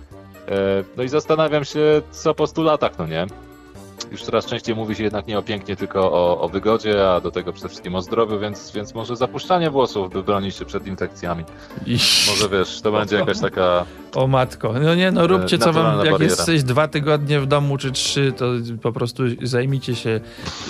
Y, 0.49 0.85
No 0.97 1.03
i 1.03 1.09
zastanawiam 1.09 1.65
się, 1.65 2.03
co 2.11 2.35
po 2.35 2.47
100 2.47 2.63
latach, 2.63 2.99
no 2.99 3.07
nie? 3.07 3.27
Już 4.11 4.23
coraz 4.23 4.47
częściej 4.47 4.77
mówi 4.77 4.95
się 4.95 5.03
jednak 5.03 5.27
nie 5.27 5.39
o 5.39 5.43
pięknie, 5.43 5.77
tylko 5.77 6.13
o, 6.13 6.41
o 6.41 6.49
wygodzie, 6.49 7.11
a 7.11 7.21
do 7.21 7.31
tego 7.31 7.53
przede 7.53 7.69
wszystkim 7.69 7.95
o 7.95 8.03
zdrowiu, 8.03 8.39
więc, 8.39 8.73
więc 8.73 8.95
może 8.95 9.17
zapuszczanie 9.17 9.71
włosów, 9.71 10.13
by 10.13 10.23
bronić 10.23 10.57
się 10.57 10.65
przed 10.65 10.87
infekcjami. 10.87 11.45
Może 12.29 12.49
wiesz, 12.49 12.81
to 12.81 12.93
będzie 12.93 13.17
jakaś 13.17 13.41
taka 13.41 13.85
O 14.15 14.27
matko. 14.27 14.73
No 14.83 14.95
nie, 14.95 15.11
no 15.11 15.27
róbcie 15.27 15.59
co 15.59 15.73
wam, 15.73 15.85
jak 15.87 15.97
bariera. 16.13 16.25
jesteś 16.25 16.63
dwa 16.63 16.89
tygodnie 16.89 17.41
w 17.41 17.47
domu 17.47 17.79
czy 17.79 17.93
trzy, 17.93 18.33
to 18.37 18.47
po 18.83 18.93
prostu 18.93 19.23
zajmijcie 19.43 19.95
się 19.95 20.21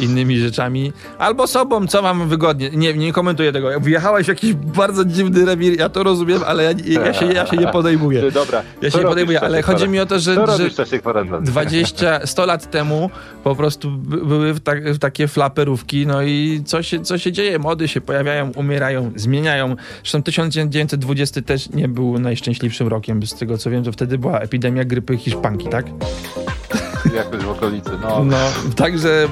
innymi 0.01 0.39
rzeczami. 0.39 0.93
Albo 1.19 1.47
sobą, 1.47 1.87
co 1.87 2.03
wam 2.03 2.29
wygodnie. 2.29 2.71
Nie, 2.71 2.95
nie 2.95 3.13
komentuję 3.13 3.53
tego. 3.53 3.81
Wjechałeś 3.81 4.25
w 4.27 4.29
jakiś 4.29 4.53
bardzo 4.55 5.05
dziwny 5.05 5.45
rewir, 5.45 5.79
ja 5.79 5.89
to 5.89 6.03
rozumiem, 6.03 6.41
ale 6.47 6.63
ja, 6.65 6.71
ja, 7.05 7.15
się, 7.15 7.27
ja 7.27 7.47
się 7.47 7.57
nie 7.57 7.67
podejmuję. 7.79 8.31
Dobra. 8.31 8.63
Ja 8.83 8.91
się 8.91 8.99
nie 8.99 9.05
podejmuję, 9.05 9.41
ale 9.41 9.63
chodzi 9.63 9.89
mi 9.89 10.01
o 10.01 10.07
to, 10.07 10.19
że, 10.19 10.35
Co 10.35 10.47
że 10.47 10.53
robisz 10.59 10.73
w 10.73 10.77
czasie 10.77 10.99
kwarantanny? 10.99 11.47
20, 11.47 12.27
100 12.27 12.47
lat 12.47 12.71
temu 12.71 13.11
po 13.45 13.57
prostu 13.57 13.91
by- 13.91 14.27
były 14.27 14.55
w 14.55 14.61
tak, 14.61 14.93
w 14.93 14.99
takie 14.99 15.29
flaperówki, 15.29 16.07
no 16.07 16.23
i 16.23 16.63
co 16.65 16.83
się, 16.83 17.01
co 17.01 17.19
się 17.19 17.33
dzieje? 17.33 17.59
Mody 17.59 17.89
się 17.89 18.01
pojawiają, 18.01 18.51
umierają, 18.57 19.13
zmieniają. 19.17 19.77
Zresztą 20.03 20.23
1920 20.23 21.43
też 21.43 21.71
nie 21.71 21.89
był 21.89 22.19
najszczęśliwszym 22.19 22.89
rokiem, 22.89 23.21
z 23.33 23.39
tego 23.39 23.59
co 23.59 23.71
wiem, 23.71 23.85
to 23.85 23.93
wtedy 23.93 24.19
była 24.19 24.39
epidemia 24.41 24.85
grypy 24.85 25.17
hiszpanki, 25.17 25.69
tak? 25.69 25.87
Jakoś 27.17 27.43
w 27.43 27.49
okolicy, 27.51 27.91
no. 28.03 28.25
No, 28.25 28.37
także 28.77 29.29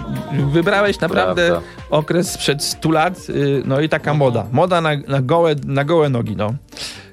wybrałeś 0.52 1.00
naprawdę 1.00 1.48
Prawda. 1.48 1.66
okres 1.90 2.30
sprzed 2.32 2.62
100 2.64 2.90
lat, 2.90 3.18
y, 3.28 3.62
no 3.66 3.80
i 3.80 3.88
taka 3.88 4.14
moda. 4.14 4.46
Moda 4.52 4.80
na, 4.80 4.90
na, 5.08 5.22
gołe, 5.22 5.54
na 5.66 5.84
gołe 5.84 6.08
nogi, 6.08 6.36
no. 6.36 6.54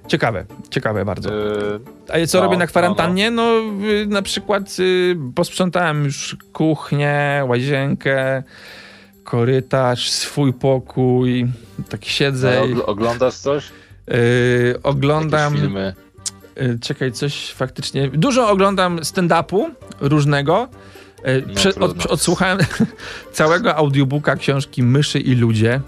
Ciekawe, 0.07 0.45
ciekawe 0.69 1.05
bardzo. 1.05 1.33
Yy, 1.33 1.79
A 2.23 2.27
co 2.27 2.37
No, 2.37 2.43
robię 2.43 2.57
na 2.57 2.65
no, 2.65 2.69
kwarantannie? 2.69 3.31
No, 3.31 3.51
y, 4.03 4.05
na 4.07 4.21
przykład 4.21 4.77
y, 4.79 5.15
posprzątałem 5.35 6.03
już 6.03 6.37
kuchnię, 6.53 7.43
łazienkę, 7.47 8.43
korytarz, 9.23 10.09
swój 10.09 10.53
pokój, 10.53 11.47
tak 11.89 12.05
siedzę. 12.05 12.61
Ogl- 12.61 12.81
Oglądasz 12.85 13.35
coś? 13.35 13.69
Yy, 14.07 14.15
oglądam. 14.83 15.53
Jakieś 15.53 15.59
filmy? 15.59 15.93
Yy, 16.59 16.79
czekaj, 16.79 17.11
coś 17.11 17.51
faktycznie. 17.51 18.09
Dużo 18.09 18.49
oglądam 18.49 18.99
stand-upu 18.99 19.69
różnego. 19.99 20.69
No, 21.47 21.53
prze- 21.53 21.79
od, 21.79 22.05
odsłuchałem 22.05 22.59
całego 23.33 23.75
audiobooka 23.75 24.35
książki 24.35 24.83
Myszy 24.83 25.19
i 25.19 25.35
ludzie. 25.35 25.81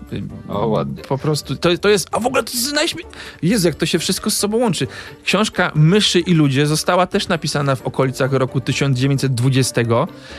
O, 0.48 0.68
ładnie. 0.68 1.04
Po 1.04 1.18
prostu 1.18 1.56
to, 1.56 1.78
to 1.78 1.90
jest. 1.90 2.08
A 2.12 2.20
w 2.20 2.26
ogóle 2.26 2.44
to 2.44 2.54
jest 2.54 2.74
najśmie... 2.74 3.04
Jezu, 3.42 3.68
jak 3.68 3.76
to 3.76 3.86
się 3.86 4.00
wszystko 4.00 4.30
z 4.30 4.38
sobą 4.38 4.58
łączy. 4.58 4.88
Książka 5.24 5.72
Myszy 5.76 6.20
i 6.20 6.34
ludzie 6.34 6.68
została 6.68 7.08
też 7.08 7.28
napisana 7.28 7.76
w 7.76 7.82
okolicach 7.82 8.34
roku 8.34 8.62
1920, 8.62 9.82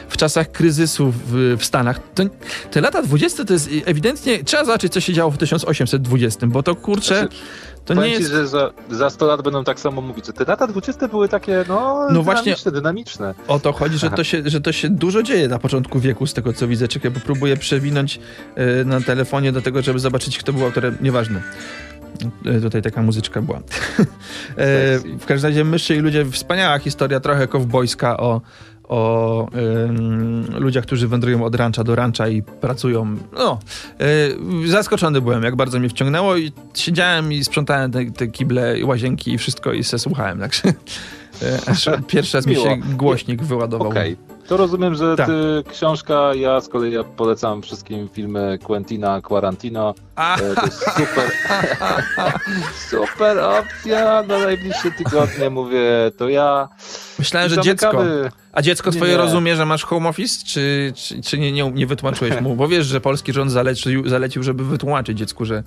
w 0.08 0.16
czasach 0.16 0.52
kryzysu 0.52 1.12
w, 1.26 1.56
w 1.58 1.64
Stanach. 1.64 2.00
To, 2.14 2.22
te 2.70 2.80
lata 2.80 3.02
20 3.02 3.44
to 3.44 3.52
jest 3.52 3.70
ewidentnie. 3.84 4.44
Trzeba 4.44 4.64
zobaczyć, 4.64 4.92
co 4.92 5.00
się 5.00 5.12
działo 5.12 5.30
w 5.30 5.38
1820, 5.38 6.46
bo 6.46 6.62
to 6.62 6.74
kurczę. 6.74 7.28
To 7.84 7.94
nie 7.94 8.00
Powiem 8.00 8.14
ci, 8.16 8.20
jest. 8.22 8.32
że 8.32 8.46
za, 8.48 8.70
za 8.90 9.10
100 9.10 9.26
lat 9.26 9.42
będą 9.42 9.64
tak 9.64 9.80
samo 9.80 10.00
mówić, 10.00 10.26
że 10.26 10.32
te 10.32 10.44
lata 10.44 10.66
20 10.66 11.08
były 11.08 11.28
takie, 11.28 11.64
no, 11.68 12.06
No 12.12 12.22
właśnie- 12.22 12.54
dynamiczne. 12.72 13.34
O 13.48 13.60
to 13.60 13.72
chodzi, 13.72 13.98
że 13.98 14.10
to, 14.10 14.24
się, 14.24 14.42
że 14.46 14.60
to 14.60 14.72
się 14.72 14.88
dużo 14.88 15.22
dzieje 15.22 15.48
na 15.48 15.58
początku 15.58 16.00
wieku, 16.00 16.26
z 16.26 16.34
tego 16.34 16.52
co 16.52 16.68
widzę. 16.68 16.88
Czekaj, 16.88 17.10
bo 17.10 17.20
próbuję 17.24 17.56
przewinąć 17.56 18.20
e, 18.54 18.84
na 18.84 19.00
telefonie 19.00 19.52
do 19.52 19.62
tego, 19.62 19.82
żeby 19.82 19.98
zobaczyć, 19.98 20.38
kto 20.38 20.52
był 20.52 20.64
autorem. 20.64 20.96
Nieważne. 21.00 21.42
E, 22.46 22.60
Tutaj 22.60 22.82
taka 22.82 23.02
muzyczka 23.02 23.42
była. 23.42 23.60
E, 24.56 24.98
w 25.18 25.26
każdym 25.26 25.50
razie 25.50 25.64
Myszy 25.64 25.96
i 25.96 25.98
ludzie, 25.98 26.24
wspaniała 26.24 26.78
historia, 26.78 27.20
trochę 27.20 27.48
kowbojska 27.48 28.16
o, 28.16 28.40
o 28.90 29.48
em, 29.52 30.44
ludziach, 30.58 30.84
którzy 30.84 31.08
wędrują 31.08 31.44
od 31.44 31.54
rancha 31.54 31.84
do 31.84 31.94
rancha 31.94 32.28
i 32.28 32.42
pracują. 32.42 33.16
No, 33.32 33.58
e, 34.00 34.68
zaskoczony 34.68 35.20
byłem, 35.20 35.42
jak 35.42 35.56
bardzo 35.56 35.78
mnie 35.78 35.88
wciągnęło 35.88 36.36
i 36.36 36.52
siedziałem 36.74 37.32
i 37.32 37.44
sprzątałem 37.44 37.92
te, 37.92 38.10
te 38.10 38.26
kible, 38.26 38.76
łazienki 38.84 39.32
i 39.32 39.38
wszystko 39.38 39.72
i 39.72 39.84
se 39.84 39.98
słuchałem, 39.98 40.38
także 40.38 40.68
e, 41.42 41.58
aż 41.66 41.88
pierwszy 42.06 42.36
raz 42.36 42.46
mi 42.46 42.54
się 42.54 42.80
głośnik 42.96 43.42
wyładował. 43.42 43.88
Okej. 43.88 44.29
To 44.50 44.56
rozumiem, 44.56 44.94
że 44.94 45.16
Tak. 45.16 45.26
ty 45.26 45.62
książka, 45.70 46.34
ja 46.34 46.60
z 46.60 46.68
kolei 46.68 46.92
ja 46.92 47.04
polecam 47.04 47.62
wszystkim 47.62 48.08
filmy 48.08 48.58
Quentina 48.64 49.20
Quarantino. 49.20 49.94
A, 50.16 50.36
E, 50.36 50.54
To 50.54 50.66
jest 50.66 50.78
super, 50.78 51.30
super 52.90 53.38
opcja 53.38 54.22
na 54.22 54.38
najbliższe 54.38 54.90
tygodnie, 54.90 55.50
mówię, 55.50 56.10
to 56.16 56.28
ja. 56.28 56.68
myślałem, 57.18 57.50
I 57.50 57.54
że 57.54 57.60
dziecko. 57.60 58.02
A 58.52 58.62
dziecko 58.62 58.90
Nie, 58.90 58.96
twoje 58.96 59.12
nie. 59.12 59.18
rozumie, 59.18 59.56
że 59.56 59.66
masz 59.66 59.84
home 59.84 60.08
office, 60.08 60.44
czy, 60.46 60.92
czy, 60.96 61.22
czy 61.22 61.38
nie, 61.38 61.52
nie, 61.52 61.70
nie 61.70 61.86
wytłumaczyłeś 61.86 62.40
mu? 62.40 62.56
Bo 62.56 62.68
wiesz, 62.68 62.86
że 62.86 63.00
polski 63.00 63.32
rząd 63.32 63.50
zalecił, 63.52 64.08
zalecił 64.08 64.42
żeby 64.42 64.64
wytłumaczyć 64.64 65.18
dziecku, 65.18 65.44
że 65.44 65.62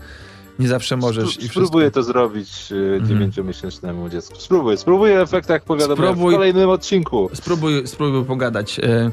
nie 0.59 0.67
zawsze 0.67 0.97
możesz 0.97 1.23
i 1.23 1.27
Spró- 1.27 1.31
wszystko. 1.39 1.53
Spróbuję 1.53 1.91
to 1.91 2.03
zrobić 2.03 2.49
e, 2.97 3.07
dziewięciomiesięcznemu 3.07 4.09
dziecku. 4.09 4.35
Spróbuję, 4.39 4.77
spróbuję 4.77 5.21
efekt, 5.21 5.49
jak 5.49 5.63
powiadam 5.63 5.97
Spróbuj. 5.97 6.33
w 6.33 6.35
kolejnym 6.35 6.69
odcinku. 6.69 7.29
Spróbuj, 7.33 7.87
spróbuj 7.87 8.25
pogadać. 8.25 8.79
E, 8.79 9.11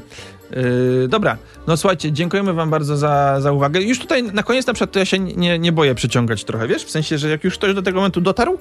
e, 0.51 1.07
dobra, 1.07 1.37
no 1.67 1.77
słuchajcie, 1.77 2.11
dziękujemy 2.11 2.53
wam 2.53 2.69
bardzo 2.69 2.97
za, 2.97 3.41
za 3.41 3.51
uwagę. 3.51 3.81
Już 3.81 3.99
tutaj 3.99 4.23
na 4.23 4.43
koniec 4.43 4.67
na 4.67 4.73
przykład 4.73 4.91
to 4.91 4.99
ja 4.99 5.05
się 5.05 5.19
nie, 5.19 5.59
nie 5.59 5.71
boję 5.71 5.95
przyciągać 5.95 6.43
trochę, 6.43 6.67
wiesz? 6.67 6.83
W 6.85 6.91
sensie, 6.91 7.17
że 7.17 7.29
jak 7.29 7.43
już 7.43 7.53
ktoś 7.53 7.73
do 7.73 7.81
tego 7.81 7.97
momentu 7.97 8.21
dotarł, 8.21 8.57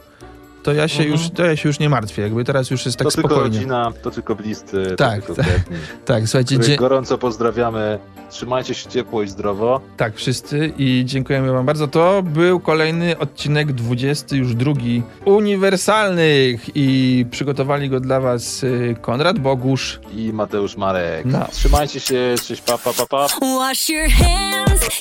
to 0.62 0.72
ja 0.72 0.88
się, 0.88 1.02
Mhm. 1.02 1.10
już, 1.20 1.30
to 1.30 1.44
ja 1.44 1.56
się 1.56 1.68
już 1.68 1.78
nie 1.78 1.88
martwię. 1.88 2.22
Jakby 2.22 2.44
teraz 2.44 2.70
już 2.70 2.86
jest 2.86 2.98
tak 2.98 3.04
to 3.08 3.10
tylko 3.14 3.28
spokojnie. 3.28 3.56
rodzina, 3.56 3.92
to 4.02 4.10
tylko 4.10 4.34
bliscy, 4.34 4.94
Tak, 4.98 5.26
to 5.26 5.34
tylko 5.34 5.42
tak. 5.50 5.60
Tak, 6.04 6.22
słuchajcie, 6.28 6.58
dzie- 6.58 6.76
gorąco 6.76 7.18
pozdrawiamy. 7.18 7.98
Trzymajcie 8.30 8.74
się 8.74 8.88
ciepło 8.90 9.22
i 9.22 9.28
zdrowo. 9.28 9.80
Tak, 9.96 10.16
wszyscy 10.16 10.72
i 10.78 11.02
dziękujemy 11.06 11.52
wam 11.52 11.66
bardzo. 11.66 11.88
To 11.88 12.22
był 12.22 12.60
kolejny 12.60 13.18
odcinek 13.18 13.72
20, 13.72 14.36
już 14.36 14.54
drugi, 14.54 15.02
uniwersalnych 15.24 16.64
i 16.74 17.26
przygotowali 17.30 17.90
go 17.90 18.00
dla 18.00 18.20
was 18.20 18.64
y, 18.64 18.96
Konrad 19.00 19.38
Bogusz. 19.38 20.00
I 20.16 20.32
Mateusz 20.32 20.76
Marek. 20.76 21.24
No. 21.24 21.46
Trzymajcie 21.52 22.00
się, 22.00 22.34
cześć, 22.46 22.62
pa, 22.62 22.78
pa, 22.78 22.92
pa, 22.92 23.06
pa. 23.06 23.26
Wash 23.58 23.88
your 23.88 24.08
hands. 24.08 25.00